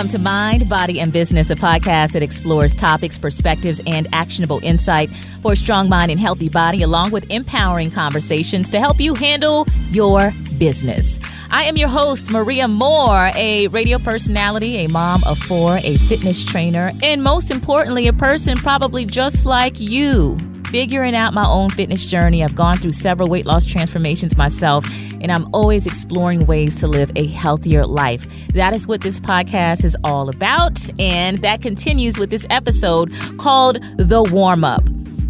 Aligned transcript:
Welcome 0.00 0.12
to 0.12 0.18
Mind, 0.18 0.66
Body, 0.66 0.98
and 0.98 1.12
Business, 1.12 1.50
a 1.50 1.54
podcast 1.54 2.12
that 2.12 2.22
explores 2.22 2.74
topics, 2.74 3.18
perspectives, 3.18 3.82
and 3.86 4.08
actionable 4.14 4.58
insight 4.62 5.10
for 5.42 5.52
a 5.52 5.56
strong 5.56 5.90
mind 5.90 6.10
and 6.10 6.18
healthy 6.18 6.48
body, 6.48 6.82
along 6.82 7.10
with 7.10 7.30
empowering 7.30 7.90
conversations 7.90 8.70
to 8.70 8.80
help 8.80 8.98
you 8.98 9.12
handle 9.12 9.66
your 9.90 10.32
business. 10.58 11.20
I 11.50 11.64
am 11.64 11.76
your 11.76 11.90
host, 11.90 12.30
Maria 12.30 12.66
Moore, 12.66 13.30
a 13.34 13.68
radio 13.68 13.98
personality, 13.98 14.76
a 14.76 14.88
mom 14.88 15.22
of 15.24 15.38
four, 15.38 15.76
a 15.82 15.98
fitness 15.98 16.46
trainer, 16.46 16.92
and 17.02 17.22
most 17.22 17.50
importantly, 17.50 18.06
a 18.08 18.14
person 18.14 18.56
probably 18.56 19.04
just 19.04 19.44
like 19.44 19.80
you 19.80 20.38
figuring 20.70 21.14
out 21.14 21.34
my 21.34 21.46
own 21.46 21.68
fitness 21.68 22.06
journey. 22.06 22.42
I've 22.42 22.54
gone 22.54 22.78
through 22.78 22.92
several 22.92 23.28
weight 23.28 23.44
loss 23.44 23.66
transformations 23.66 24.34
myself, 24.34 24.86
and 25.20 25.30
I'm 25.30 25.48
always 25.54 25.86
exploring 25.86 26.46
ways 26.46 26.74
to 26.76 26.86
live 26.86 27.10
a 27.16 27.26
healthier 27.26 27.86
life. 27.86 28.26
That 28.54 28.74
is 28.74 28.86
what 28.86 29.00
this 29.00 29.20
podcast 29.20 29.84
is 29.84 29.96
all 30.04 30.28
about, 30.28 30.78
and 30.98 31.38
that 31.38 31.62
continues 31.62 32.18
with 32.18 32.30
this 32.30 32.46
episode 32.50 33.12
called 33.38 33.82
The 33.96 34.22
Warm 34.22 34.64
Up. 34.64 34.82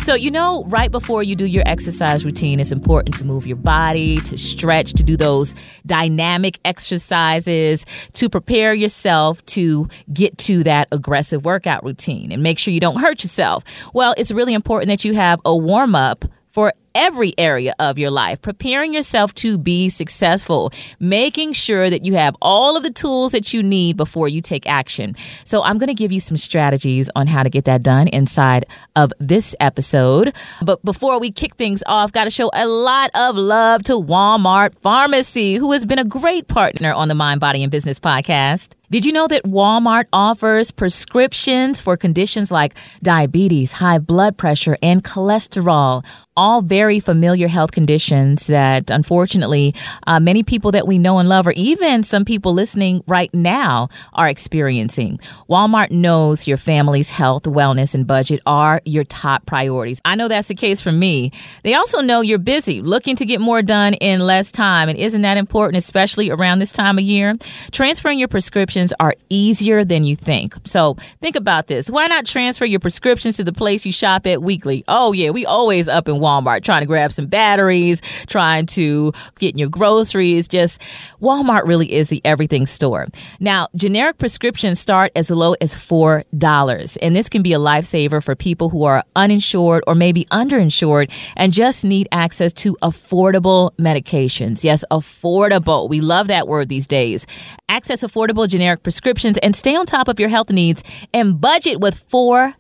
So, 0.05 0.15
you 0.15 0.31
know, 0.31 0.65
right 0.65 0.91
before 0.91 1.23
you 1.23 1.37
do 1.37 1.45
your 1.45 1.63
exercise 1.67 2.25
routine, 2.25 2.59
it's 2.59 2.73
important 2.73 3.17
to 3.17 3.25
move 3.25 3.47
your 3.47 3.59
body, 3.59 4.19
to 4.23 4.39
stretch, 4.39 4.95
to 4.95 5.03
do 5.03 5.15
those 5.15 5.55
dynamic 5.85 6.59
exercises, 6.65 7.85
to 8.15 8.31
prepare 8.31 8.73
yourself 8.73 9.45
to 9.47 9.89
get 10.11 10.39
to 10.39 10.65
that 10.65 10.89
aggressive 10.91 11.45
workout 11.45 11.85
routine 11.85 12.33
and 12.33 12.43
make 12.43 12.59
sure 12.59 12.73
you 12.73 12.81
don't 12.81 12.99
hurt 12.99 13.23
yourself. 13.23 13.63
Well, 13.93 14.15
it's 14.17 14.33
really 14.33 14.55
important 14.55 14.89
that 14.89 15.05
you 15.05 15.13
have 15.13 15.39
a 15.45 15.55
warm 15.55 15.95
up 15.95 16.25
for 16.51 16.73
every 16.95 17.33
area 17.39 17.75
of 17.79 17.99
your 17.99 18.11
life, 18.11 18.43
preparing 18.43 18.93
yourself 18.93 19.33
to 19.35 19.57
be 19.57 19.89
successful, 19.89 20.73
making 20.99 21.53
sure 21.53 21.89
that 21.89 22.05
you 22.05 22.15
have 22.15 22.35
all 22.43 22.77
of 22.77 22.83
the 22.83 22.91
tools 22.91 23.33
that 23.33 23.55
you 23.55 23.63
need 23.63 23.97
before 23.97 24.29
you 24.29 24.43
take 24.43 24.67
action. 24.67 25.15
So, 25.45 25.63
I'm 25.63 25.79
going 25.79 25.89
to 25.89 25.95
give 25.95 26.13
you 26.13 26.21
some 26.21 26.37
strategies 26.37 27.11
on 27.15 27.27
how 27.27 27.43
to 27.43 27.51
get 27.51 27.65
that 27.65 27.83
done 27.83 28.09
inside 28.09 28.67
of 28.97 29.13
this 29.19 29.55
episode. 29.61 30.35
But 30.63 30.85
before 30.85 31.21
we 31.21 31.31
kick 31.31 31.55
things 31.57 31.83
off, 31.87 32.13
got 32.13 32.25
to 32.25 32.31
show 32.31 32.51
a 32.53 32.67
lot 32.67 33.11
of 33.15 33.37
love 33.37 33.85
to 33.85 33.93
Walmart 33.93 34.75
Pharmacy, 34.81 35.57
who 35.57 35.73
has 35.73 35.87
been 35.87 35.99
a 35.99 36.05
great 36.05 36.49
partner 36.49 36.93
on 36.93 37.09
the 37.09 37.15
Mind, 37.15 37.41
Body, 37.41 37.63
and 37.63 37.71
Business 37.71 37.99
podcast. 37.99 38.75
Did 38.91 39.07
you 39.07 39.13
know 39.13 39.29
that 39.29 39.45
Walmart 39.45 40.07
offers 40.13 40.73
prescriptions 40.73 41.81
for 41.81 41.97
conditions 41.97 42.51
like 42.51 42.75
diabetes, 43.05 43.71
high 43.71 43.99
blood 43.99 44.37
pressure, 44.37 44.77
and 44.83 45.05
cholesterol? 45.05 46.05
All 46.41 46.63
very 46.63 47.01
familiar 47.01 47.49
health 47.49 47.73
conditions 47.73 48.47
that 48.47 48.91
unfortunately 48.91 49.75
uh, 50.07 50.19
many 50.19 50.43
people 50.43 50.73
that 50.73 50.87
we 50.87 50.97
know 50.97 51.19
and 51.19 51.29
love, 51.29 51.47
or 51.47 51.53
even 51.53 52.03
some 52.03 52.25
people 52.25 52.55
listening 52.55 53.05
right 53.07 53.29
now, 53.35 53.91
are 54.15 54.27
experiencing. 54.27 55.19
Walmart 55.51 55.91
knows 55.91 56.49
your 56.49 56.57
family's 56.57 57.11
health, 57.11 57.43
wellness, 57.43 57.95
and 57.95 58.07
budget 58.07 58.41
are 58.47 58.81
your 58.87 59.05
top 59.05 59.45
priorities. 59.45 60.01
I 60.07 60.15
know 60.15 60.29
that's 60.29 60.49
the 60.49 60.55
case 60.55 60.81
for 60.81 60.91
me. 60.91 61.31
They 61.63 61.75
also 61.75 62.01
know 62.01 62.23
you're 62.23 62.39
busy, 62.39 62.81
looking 62.81 63.17
to 63.17 63.27
get 63.27 63.43
more 63.43 63.61
done 63.61 63.93
in 63.93 64.21
less 64.21 64.51
time. 64.51 64.89
And 64.89 64.99
isn't 64.99 65.21
that 65.21 65.37
important, 65.37 65.77
especially 65.77 66.31
around 66.31 66.61
this 66.61 66.73
time 66.73 66.97
of 66.97 67.05
year? 67.05 67.35
Transferring 67.71 68.19
your 68.19 68.29
prescriptions 68.29 68.95
are 68.99 69.15
easier 69.29 69.85
than 69.85 70.05
you 70.05 70.17
think. 70.17 70.55
So 70.65 70.95
think 71.21 71.37
about 71.37 71.67
this. 71.67 71.91
Why 71.91 72.07
not 72.07 72.25
transfer 72.25 72.65
your 72.65 72.81
prescriptions 72.81 73.37
to 73.37 73.45
the 73.45 73.53
place 73.53 73.85
you 73.85 73.93
shop 73.93 74.27
at 74.27 74.41
weekly? 74.41 74.85
Oh, 74.89 75.13
yeah, 75.13 75.29
we 75.29 75.45
always 75.45 75.87
up 75.87 76.09
in 76.09 76.15
Walmart 76.15 76.30
trying 76.63 76.83
to 76.83 76.87
grab 76.87 77.13
some 77.13 77.27
batteries, 77.27 78.01
trying 78.27 78.67
to 78.67 79.13
get 79.39 79.59
your 79.59 79.69
groceries. 79.69 80.49
Just 80.49 80.81
Walmart 81.21 81.67
really 81.67 81.93
is 81.93 82.09
the 82.09 82.21
everything 82.25 82.67
store. 82.67 83.07
Now, 83.41 83.69
generic 83.75 84.19
prescriptions 84.19 84.81
start 84.81 85.13
as 85.17 85.31
low 85.31 85.55
as 85.61 85.75
$4, 85.75 86.99
and 87.03 87.17
this 87.17 87.29
can 87.29 87.43
be 87.43 87.53
a 87.53 87.59
lifesaver 87.59 88.23
for 88.23 88.35
people 88.35 88.69
who 88.69 88.85
are 88.85 89.05
uninsured 89.17 89.85
or 89.87 89.95
maybe 89.95 90.25
underinsured 90.27 91.11
and 91.37 91.53
just 91.53 91.85
need 91.85 92.09
access 92.13 92.53
to 92.53 92.77
affordable 92.83 93.73
medications. 93.77 94.65
Yes, 94.65 94.85
affordable. 94.91 95.89
We 95.89 96.01
love 96.01 96.27
that 96.29 96.49
word 96.49 96.69
these 96.69 96.87
days. 96.87 97.27
Access 97.69 98.03
affordable 98.03 98.49
generic 98.49 98.83
prescriptions 98.83 99.39
and 99.39 99.55
stay 99.55 99.77
on 99.77 99.87
top 99.87 100.09
of 100.09 100.19
your 100.19 100.29
health 100.29 100.51
needs 100.51 100.83
and 101.13 101.41
budget 101.41 101.81
with 101.81 101.95
$4 102.09 102.55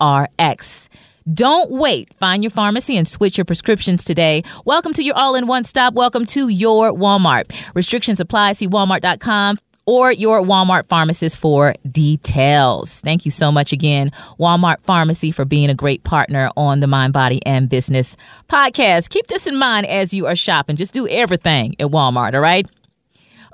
RX. 0.00 0.88
Don't 1.32 1.70
wait. 1.70 2.12
Find 2.14 2.42
your 2.42 2.50
pharmacy 2.50 2.96
and 2.96 3.06
switch 3.06 3.36
your 3.38 3.44
prescriptions 3.44 4.04
today. 4.04 4.42
Welcome 4.64 4.92
to 4.94 5.04
your 5.04 5.16
all 5.16 5.34
in 5.34 5.46
one 5.46 5.64
stop. 5.64 5.94
Welcome 5.94 6.24
to 6.26 6.48
your 6.48 6.92
Walmart. 6.92 7.52
Restrictions 7.74 8.20
apply. 8.20 8.52
See 8.52 8.68
walmart.com 8.68 9.58
or 9.86 10.12
your 10.12 10.40
Walmart 10.40 10.86
pharmacist 10.86 11.38
for 11.38 11.74
details. 11.90 13.00
Thank 13.00 13.24
you 13.24 13.30
so 13.30 13.50
much 13.50 13.72
again, 13.72 14.10
Walmart 14.38 14.80
Pharmacy, 14.82 15.30
for 15.30 15.44
being 15.44 15.68
a 15.68 15.74
great 15.74 16.04
partner 16.04 16.50
on 16.56 16.80
the 16.80 16.86
Mind, 16.86 17.12
Body, 17.12 17.44
and 17.44 17.68
Business 17.68 18.16
podcast. 18.48 19.10
Keep 19.10 19.26
this 19.26 19.46
in 19.46 19.58
mind 19.58 19.86
as 19.86 20.14
you 20.14 20.26
are 20.26 20.36
shopping. 20.36 20.76
Just 20.76 20.94
do 20.94 21.08
everything 21.08 21.74
at 21.80 21.88
Walmart, 21.88 22.34
all 22.34 22.40
right? 22.40 22.66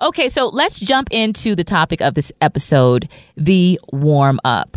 Okay, 0.03 0.28
so 0.28 0.48
let's 0.48 0.78
jump 0.78 1.08
into 1.10 1.54
the 1.54 1.64
topic 1.64 2.03
of 2.03 2.14
this 2.14 2.31
episode 2.43 3.08
the 3.37 3.81
warm 3.93 4.38
up. 4.44 4.76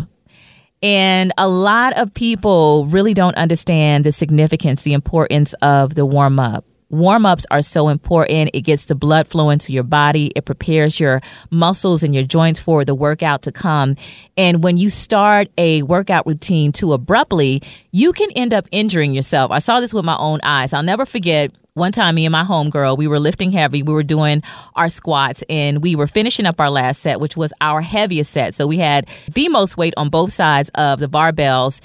And 0.82 1.34
a 1.38 1.50
lot 1.50 1.94
of 1.98 2.14
people 2.14 2.86
really 2.86 3.14
don't 3.14 3.36
understand 3.36 4.06
the 4.06 4.12
significance, 4.12 4.84
the 4.84 4.94
importance 4.94 5.54
of 5.62 5.96
the 5.96 6.06
warm 6.06 6.40
up. 6.40 6.66
Warm 6.92 7.24
ups 7.24 7.46
are 7.52 7.62
so 7.62 7.90
important. 7.90 8.50
It 8.54 8.62
gets 8.62 8.86
the 8.86 8.96
blood 8.96 9.28
flowing 9.28 9.60
to 9.60 9.72
your 9.72 9.84
body. 9.84 10.32
It 10.36 10.46
prepares 10.46 11.00
your 11.00 11.22
muscles 11.52 12.02
and 12.02 12.16
your 12.16 12.24
joints 12.24 12.60
for 12.60 12.84
the 12.84 12.96
workout 12.96 13.44
to 13.44 13.52
come. 13.52 13.96
And 14.38 14.64
when 14.64 14.78
you 14.78 14.90
start 14.90 15.50
a 15.56 15.84
workout 15.84 16.26
routine 16.26 16.72
too 16.72 16.94
abruptly, 16.94 17.62
you 17.92 18.12
can 18.12 18.32
end 18.32 18.56
up 18.56 18.68
injuring 18.72 19.14
yourself. 19.14 19.52
I 19.52 19.60
saw 19.60 19.80
this 19.80 19.94
with 19.94 20.04
my 20.04 20.18
own 20.18 20.40
eyes. 20.42 20.74
I'll 20.74 20.82
never 20.82 21.06
forget 21.06 21.52
one 21.80 21.92
time 21.92 22.16
me 22.16 22.26
and 22.26 22.32
my 22.32 22.44
homegirl 22.44 22.98
we 22.98 23.08
were 23.08 23.20
lifting 23.20 23.52
heavy. 23.52 23.82
We 23.82 23.94
were 23.94 24.04
doing 24.04 24.44
our 24.76 24.90
squats 24.90 25.44
and 25.50 25.82
we 25.82 25.96
were 25.96 26.08
finishing 26.08 26.46
up 26.46 26.60
our 26.60 26.70
last 26.70 27.02
set 27.02 27.20
which 27.20 27.36
was 27.36 27.54
our 27.62 27.82
heaviest 27.82 28.32
set. 28.32 28.54
So 28.54 28.68
we 28.68 28.78
had 28.78 29.08
the 29.34 29.50
most 29.50 29.78
weight 29.78 29.94
on 29.98 30.10
both 30.10 30.32
sides 30.32 30.70
of 30.76 31.00
the 31.00 31.08
barbells 31.08 31.82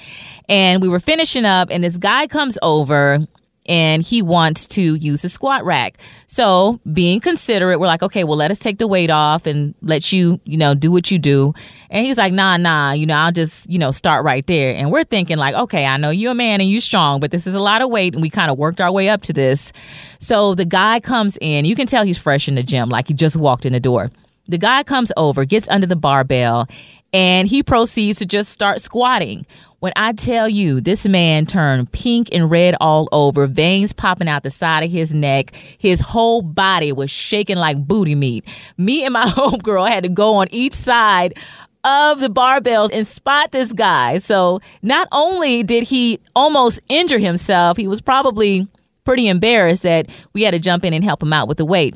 and 0.48 0.82
we 0.82 0.88
were 0.88 1.00
finishing 1.00 1.44
up 1.44 1.68
and 1.70 1.82
this 1.82 1.96
guy 1.96 2.26
comes 2.26 2.58
over 2.60 3.26
and 3.66 4.02
he 4.02 4.20
wants 4.22 4.66
to 4.66 4.94
use 4.94 5.24
a 5.24 5.28
squat 5.28 5.64
rack. 5.64 5.98
So, 6.26 6.80
being 6.92 7.20
considerate, 7.20 7.80
we're 7.80 7.86
like, 7.86 8.02
okay, 8.02 8.24
well, 8.24 8.36
let 8.36 8.50
us 8.50 8.58
take 8.58 8.78
the 8.78 8.86
weight 8.86 9.10
off 9.10 9.46
and 9.46 9.74
let 9.80 10.12
you, 10.12 10.40
you 10.44 10.56
know, 10.56 10.74
do 10.74 10.90
what 10.90 11.10
you 11.10 11.18
do. 11.18 11.54
And 11.90 12.04
he's 12.04 12.18
like, 12.18 12.32
nah, 12.32 12.56
nah, 12.56 12.92
you 12.92 13.06
know, 13.06 13.14
I'll 13.14 13.32
just, 13.32 13.70
you 13.70 13.78
know, 13.78 13.90
start 13.90 14.24
right 14.24 14.46
there. 14.46 14.74
And 14.74 14.90
we're 14.90 15.04
thinking, 15.04 15.36
like, 15.36 15.54
okay, 15.54 15.86
I 15.86 15.96
know 15.96 16.10
you're 16.10 16.32
a 16.32 16.34
man 16.34 16.60
and 16.60 16.70
you're 16.70 16.80
strong, 16.80 17.20
but 17.20 17.30
this 17.30 17.46
is 17.46 17.54
a 17.54 17.60
lot 17.60 17.82
of 17.82 17.90
weight. 17.90 18.14
And 18.14 18.22
we 18.22 18.30
kind 18.30 18.50
of 18.50 18.58
worked 18.58 18.80
our 18.80 18.92
way 18.92 19.08
up 19.08 19.22
to 19.22 19.32
this. 19.32 19.72
So, 20.18 20.54
the 20.54 20.66
guy 20.66 21.00
comes 21.00 21.38
in, 21.40 21.64
you 21.64 21.76
can 21.76 21.86
tell 21.86 22.04
he's 22.04 22.18
fresh 22.18 22.48
in 22.48 22.54
the 22.54 22.62
gym, 22.62 22.88
like 22.88 23.08
he 23.08 23.14
just 23.14 23.36
walked 23.36 23.64
in 23.64 23.72
the 23.72 23.80
door. 23.80 24.10
The 24.46 24.58
guy 24.58 24.82
comes 24.82 25.10
over, 25.16 25.46
gets 25.46 25.68
under 25.70 25.86
the 25.86 25.96
barbell, 25.96 26.68
and 27.14 27.48
he 27.48 27.62
proceeds 27.62 28.18
to 28.18 28.26
just 28.26 28.50
start 28.50 28.80
squatting. 28.80 29.46
When 29.84 29.92
I 29.96 30.14
tell 30.14 30.48
you 30.48 30.80
this 30.80 31.06
man 31.06 31.44
turned 31.44 31.92
pink 31.92 32.30
and 32.32 32.50
red 32.50 32.74
all 32.80 33.06
over, 33.12 33.46
veins 33.46 33.92
popping 33.92 34.28
out 34.28 34.42
the 34.42 34.48
side 34.48 34.82
of 34.82 34.90
his 34.90 35.12
neck, 35.12 35.54
his 35.76 36.00
whole 36.00 36.40
body 36.40 36.90
was 36.90 37.10
shaking 37.10 37.58
like 37.58 37.86
booty 37.86 38.14
meat. 38.14 38.46
Me 38.78 39.04
and 39.04 39.12
my 39.12 39.24
homegirl 39.26 39.86
had 39.86 40.04
to 40.04 40.08
go 40.08 40.36
on 40.36 40.48
each 40.50 40.72
side 40.72 41.34
of 41.84 42.20
the 42.20 42.30
barbells 42.30 42.88
and 42.94 43.06
spot 43.06 43.52
this 43.52 43.74
guy. 43.74 44.16
So 44.16 44.60
not 44.80 45.06
only 45.12 45.62
did 45.62 45.84
he 45.84 46.18
almost 46.34 46.80
injure 46.88 47.18
himself, 47.18 47.76
he 47.76 47.86
was 47.86 48.00
probably 48.00 48.66
pretty 49.04 49.28
embarrassed 49.28 49.82
that 49.82 50.06
we 50.32 50.44
had 50.44 50.52
to 50.52 50.58
jump 50.58 50.86
in 50.86 50.94
and 50.94 51.04
help 51.04 51.22
him 51.22 51.34
out 51.34 51.46
with 51.46 51.58
the 51.58 51.66
weight. 51.66 51.94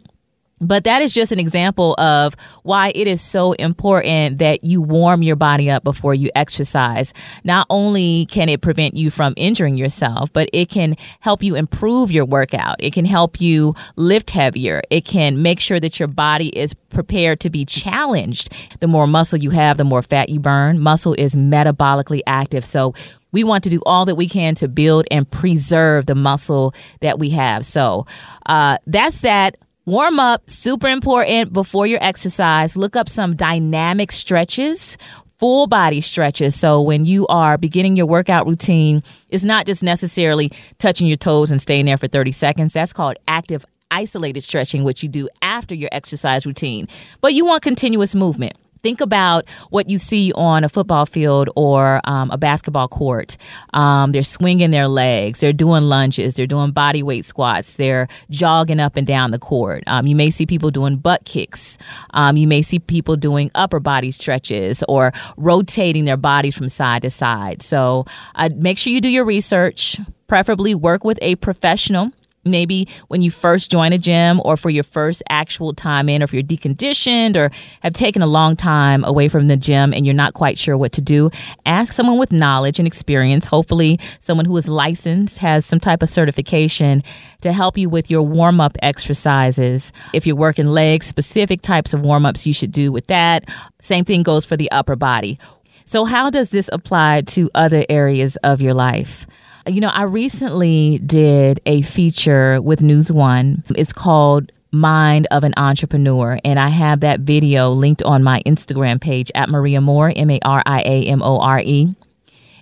But 0.61 0.85
that 0.85 1.03
is 1.03 1.13
just 1.13 1.33
an 1.33 1.39
example 1.39 1.95
of 1.99 2.35
why 2.63 2.93
it 2.95 3.07
is 3.07 3.21
so 3.21 3.53
important 3.53 4.39
that 4.39 4.65
you 4.65 4.83
warm 4.83 5.23
your 5.23 5.37
body 5.37 5.71
up 5.71 5.85
before 5.85 6.15
you 6.15 6.31
exercise. 6.35 7.15
Not 7.45 7.67
only 7.71 8.27
can 8.27 8.49
it 8.49 8.61
prevent 8.61 8.95
you 8.95 9.11
from 9.11 9.35
injuring 9.37 9.77
yourself, 9.77 10.33
but 10.33 10.49
it 10.53 10.69
can 10.69 10.97
help 11.21 11.43
you 11.43 11.55
improve 11.55 12.11
your 12.11 12.25
workout. 12.25 12.77
It 12.79 12.93
can 12.93 13.05
help 13.05 13.41
you 13.41 13.75
lift 13.97 14.31
heavier. 14.31 14.83
It 14.91 15.05
can 15.05 15.43
make 15.43 15.61
sure 15.61 15.81
that 15.81 15.99
your 15.99 16.09
body 16.09 16.49
is 16.49 16.75
prepared 16.75 17.41
to 17.41 17.51
be 17.51 17.65
challenged. 17.65 18.53
The 18.81 18.89
more 18.89 19.07
muscle 19.07 19.39
you 19.39 19.51
have, 19.51 19.77
the 19.77 19.85
more 19.85 20.03
fat 20.03 20.29
you 20.29 20.41
burn. 20.41 20.81
Muscle 20.81 21.15
is 21.15 21.35
metabolically 21.35 22.23
active. 22.27 22.65
So 22.65 22.95
we 23.33 23.45
want 23.45 23.65
to 23.65 23.71
do 23.71 23.81
all 23.85 24.07
that 24.07 24.15
we 24.15 24.29
can 24.29 24.55
to 24.57 24.69
build 24.69 25.07
and 25.11 25.31
preserve 25.31 26.07
the 26.07 26.15
muscle 26.15 26.75
that 27.01 27.19
we 27.19 27.31
have. 27.31 27.65
So 27.65 28.07
uh, 28.47 28.79
that's 28.87 29.21
that. 29.21 29.57
Warm 29.89 30.21
up, 30.21 30.51
super 30.51 30.87
important 30.87 31.55
before 31.55 31.87
your 31.87 31.99
exercise. 32.05 32.77
Look 32.77 32.95
up 32.95 33.09
some 33.09 33.35
dynamic 33.35 34.13
stretches, 34.13 34.99
full 35.39 35.67
body 35.67 36.03
stretches. 36.03 36.55
So 36.55 36.83
when 36.83 37.07
you 37.07 37.27
are 37.29 37.57
beginning 37.57 37.97
your 37.97 38.05
workout 38.05 38.47
routine, 38.47 39.03
it's 39.31 39.45
not 39.45 39.65
just 39.65 39.83
necessarily 39.83 40.53
touching 40.77 41.07
your 41.07 41.17
toes 41.17 41.51
and 41.51 41.59
staying 41.59 41.87
there 41.87 41.97
for 41.97 42.07
30 42.07 42.33
seconds. 42.33 42.75
That's 42.75 42.93
called 42.93 43.17
active 43.29 43.65
isolated 43.91 44.43
stretching, 44.43 44.85
which 44.85 45.03
you 45.03 45.09
do 45.09 45.27
after 45.41 45.75
your 45.75 45.89
exercise 45.91 46.45
routine. 46.45 46.87
But 47.23 47.33
you 47.33 47.47
want 47.47 47.63
continuous 47.63 48.15
movement. 48.15 48.59
Think 48.83 49.01
about 49.01 49.49
what 49.71 49.89
you 49.89 49.99
see 49.99 50.33
on 50.35 50.65
a 50.65 50.69
football 50.69 51.07
field 51.07 51.51
or 51.57 52.01
um, 52.05 52.31
a 52.31 52.39
basketball 52.39 52.89
court. 52.89 53.37
Um, 53.75 54.13
they're 54.13 54.23
swinging 54.23 54.71
their 54.71 54.89
legs, 54.89 55.41
they're 55.41 55.53
doing 55.53 55.83
lunges, 55.85 56.35
they're 56.35 56.47
doing 56.47 56.71
body 56.73 57.03
weight 57.03 57.25
squats, 57.25 57.77
they're 57.77 58.09
jogging 58.31 58.81
up 58.81 58.97
and 58.97 59.07
down 59.07 59.31
the 59.31 59.39
court. 59.39 59.85
Um, 59.87 60.07
you 60.07 60.17
may 60.17 60.31
see 60.31 60.47
people 60.47 60.71
doing 60.71 60.97
butt 60.97 61.25
kicks. 61.25 61.79
Um, 62.11 62.37
you 62.37 62.47
may 62.47 62.63
see 62.63 62.79
people 62.79 63.17
doing 63.17 63.51
upper 63.55 63.81
body 63.81 64.11
stretches 64.11 64.85
or 64.89 65.13
rotating 65.37 66.05
their 66.05 66.17
bodies 66.17 66.57
from 66.57 66.69
side 66.69 67.03
to 67.03 67.11
side. 67.11 67.63
So 67.63 68.05
uh, 68.35 68.51
make 68.57 68.79
sure 68.79 68.93
you 68.93 69.01
do 69.01 69.09
your 69.09 69.25
research. 69.25 69.99
Preferably 70.27 70.75
work 70.75 71.05
with 71.05 71.19
a 71.23 71.37
professional 71.37 72.13
maybe 72.51 72.89
when 73.09 73.23
you 73.23 73.31
first 73.31 73.71
join 73.71 73.93
a 73.93 73.99
gym 73.99 74.41
or 74.45 74.57
for 74.57 74.71
your 74.71 74.85
first 74.85 75.23
actual 75.29 75.73
time 75.75 76.09
in, 76.09 76.23
or 76.23 76.25
if 76.25 76.35
you're 76.35 76.43
deconditioned 76.43 77.37
or 77.37 77.51
have 77.83 77.93
taken 77.93 78.23
a 78.23 78.27
long 78.27 78.57
time 78.57 79.05
away 79.05 79.29
from 79.29 79.49
the 79.49 79.57
gym 79.57 79.93
and 79.93 80.07
you're 80.07 80.15
not 80.15 80.35
quite 80.35 80.59
sure 80.59 80.77
what 80.77 80.93
to 80.93 81.01
do, 81.01 81.31
ask 81.67 81.93
someone 81.93 82.19
with 82.19 82.33
knowledge 82.33 82.79
and 82.79 82.87
experience, 82.87 83.47
hopefully 83.47 83.99
someone 84.21 84.45
who 84.47 84.57
is 84.57 84.69
licensed, 84.69 85.39
has 85.39 85.65
some 85.65 85.81
type 85.81 86.03
of 86.03 86.09
certification 86.09 87.03
to 87.41 87.53
help 87.53 87.79
you 87.79 87.89
with 87.89 88.11
your 88.11 88.23
warm 88.23 88.61
up 88.61 88.77
exercises. 88.83 89.93
If 90.13 90.27
you're 90.27 90.37
working 90.37 90.67
legs, 90.67 91.07
specific 91.07 91.63
types 91.63 91.95
of 91.95 92.01
warm 92.01 92.27
ups 92.27 92.47
you 92.47 92.53
should 92.53 92.73
do 92.73 92.91
with 92.91 93.07
that. 93.09 93.49
Same 93.81 94.05
thing 94.05 94.23
goes 94.23 94.45
for 94.45 94.57
the 94.57 94.71
upper 94.71 94.97
body. 94.97 95.39
So, 95.85 96.05
how 96.05 96.29
does 96.29 96.51
this 96.51 96.69
apply 96.73 97.23
to 97.29 97.51
other 97.55 97.85
areas 97.89 98.37
of 98.45 98.61
your 98.61 98.75
life? 98.75 99.27
You 99.69 99.83
know, 99.83 99.89
I 99.89 100.05
recently 100.05 100.99
did 101.05 101.61
a 101.67 101.83
feature 101.83 102.61
with 102.63 102.81
NewsOne. 102.81 103.63
It's 103.77 103.93
called 103.93 104.51
Mind 104.73 105.27
of 105.31 105.45
an 105.45 105.53
Entrepreneur. 105.59 106.39
And 106.43 106.59
I 106.59 106.69
have 106.69 107.01
that 107.01 107.21
video 107.21 107.69
linked 107.71 108.03
on 108.03 108.23
my 108.23 108.41
Instagram 108.47 108.99
page 108.99 109.31
at 109.35 109.51
Maria 109.51 109.83
Moore, 109.83 110.11
M 110.17 110.31
A 110.31 110.41
R 110.43 110.63
I 110.65 110.81
A 110.81 111.07
M 111.07 111.23
O 111.23 111.39
R 111.39 111.61
E. 111.61 111.95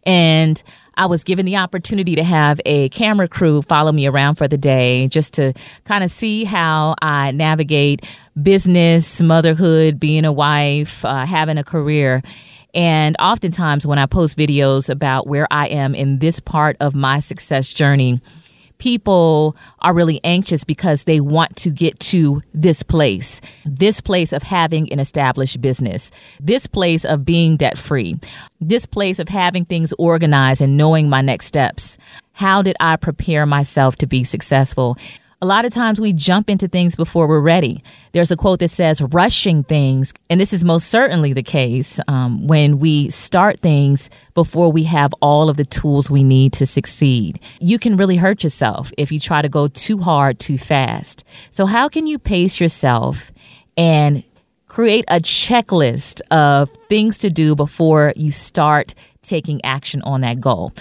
And 0.04 0.60
I 0.96 1.06
was 1.06 1.22
given 1.22 1.46
the 1.46 1.56
opportunity 1.56 2.16
to 2.16 2.24
have 2.24 2.60
a 2.64 2.88
camera 2.88 3.28
crew 3.28 3.62
follow 3.62 3.92
me 3.92 4.06
around 4.06 4.36
for 4.36 4.48
the 4.48 4.58
day 4.58 5.06
just 5.08 5.34
to 5.34 5.52
kind 5.84 6.02
of 6.02 6.10
see 6.10 6.44
how 6.44 6.96
I 7.02 7.30
navigate 7.32 8.04
business, 8.40 9.20
motherhood, 9.22 10.00
being 10.00 10.24
a 10.24 10.32
wife, 10.32 11.04
uh, 11.04 11.24
having 11.26 11.58
a 11.58 11.64
career. 11.64 12.22
And 12.76 13.16
oftentimes, 13.18 13.86
when 13.86 13.98
I 13.98 14.04
post 14.04 14.36
videos 14.36 14.90
about 14.90 15.26
where 15.26 15.48
I 15.50 15.68
am 15.68 15.94
in 15.94 16.18
this 16.18 16.40
part 16.40 16.76
of 16.78 16.94
my 16.94 17.20
success 17.20 17.72
journey, 17.72 18.20
people 18.76 19.56
are 19.80 19.94
really 19.94 20.20
anxious 20.24 20.62
because 20.62 21.04
they 21.04 21.18
want 21.18 21.56
to 21.56 21.70
get 21.70 21.98
to 22.00 22.42
this 22.52 22.82
place, 22.82 23.40
this 23.64 24.02
place 24.02 24.34
of 24.34 24.42
having 24.42 24.92
an 24.92 25.00
established 25.00 25.62
business, 25.62 26.10
this 26.38 26.66
place 26.66 27.06
of 27.06 27.24
being 27.24 27.56
debt 27.56 27.78
free, 27.78 28.20
this 28.60 28.84
place 28.84 29.18
of 29.18 29.30
having 29.30 29.64
things 29.64 29.94
organized 29.98 30.60
and 30.60 30.76
knowing 30.76 31.08
my 31.08 31.22
next 31.22 31.46
steps. 31.46 31.96
How 32.32 32.60
did 32.60 32.76
I 32.78 32.96
prepare 32.96 33.46
myself 33.46 33.96
to 33.96 34.06
be 34.06 34.22
successful? 34.22 34.98
A 35.42 35.46
lot 35.46 35.66
of 35.66 35.72
times 35.74 36.00
we 36.00 36.14
jump 36.14 36.48
into 36.48 36.66
things 36.66 36.96
before 36.96 37.26
we're 37.28 37.40
ready. 37.40 37.84
There's 38.12 38.30
a 38.30 38.36
quote 38.36 38.60
that 38.60 38.68
says, 38.68 39.02
rushing 39.02 39.64
things, 39.64 40.14
and 40.30 40.40
this 40.40 40.54
is 40.54 40.64
most 40.64 40.88
certainly 40.88 41.34
the 41.34 41.42
case 41.42 42.00
um, 42.08 42.46
when 42.46 42.78
we 42.78 43.10
start 43.10 43.60
things 43.60 44.08
before 44.32 44.72
we 44.72 44.84
have 44.84 45.12
all 45.20 45.50
of 45.50 45.58
the 45.58 45.66
tools 45.66 46.10
we 46.10 46.24
need 46.24 46.54
to 46.54 46.64
succeed. 46.64 47.38
You 47.60 47.78
can 47.78 47.98
really 47.98 48.16
hurt 48.16 48.44
yourself 48.44 48.90
if 48.96 49.12
you 49.12 49.20
try 49.20 49.42
to 49.42 49.48
go 49.50 49.68
too 49.68 49.98
hard 49.98 50.38
too 50.38 50.56
fast. 50.56 51.22
So, 51.50 51.66
how 51.66 51.90
can 51.90 52.06
you 52.06 52.18
pace 52.18 52.58
yourself 52.58 53.30
and 53.76 54.24
create 54.68 55.04
a 55.08 55.20
checklist 55.20 56.22
of 56.30 56.70
things 56.88 57.18
to 57.18 57.30
do 57.30 57.54
before 57.54 58.12
you 58.16 58.30
start 58.30 58.94
taking 59.26 59.62
action 59.64 60.00
on 60.02 60.22
that 60.22 60.40
goal. 60.40 60.72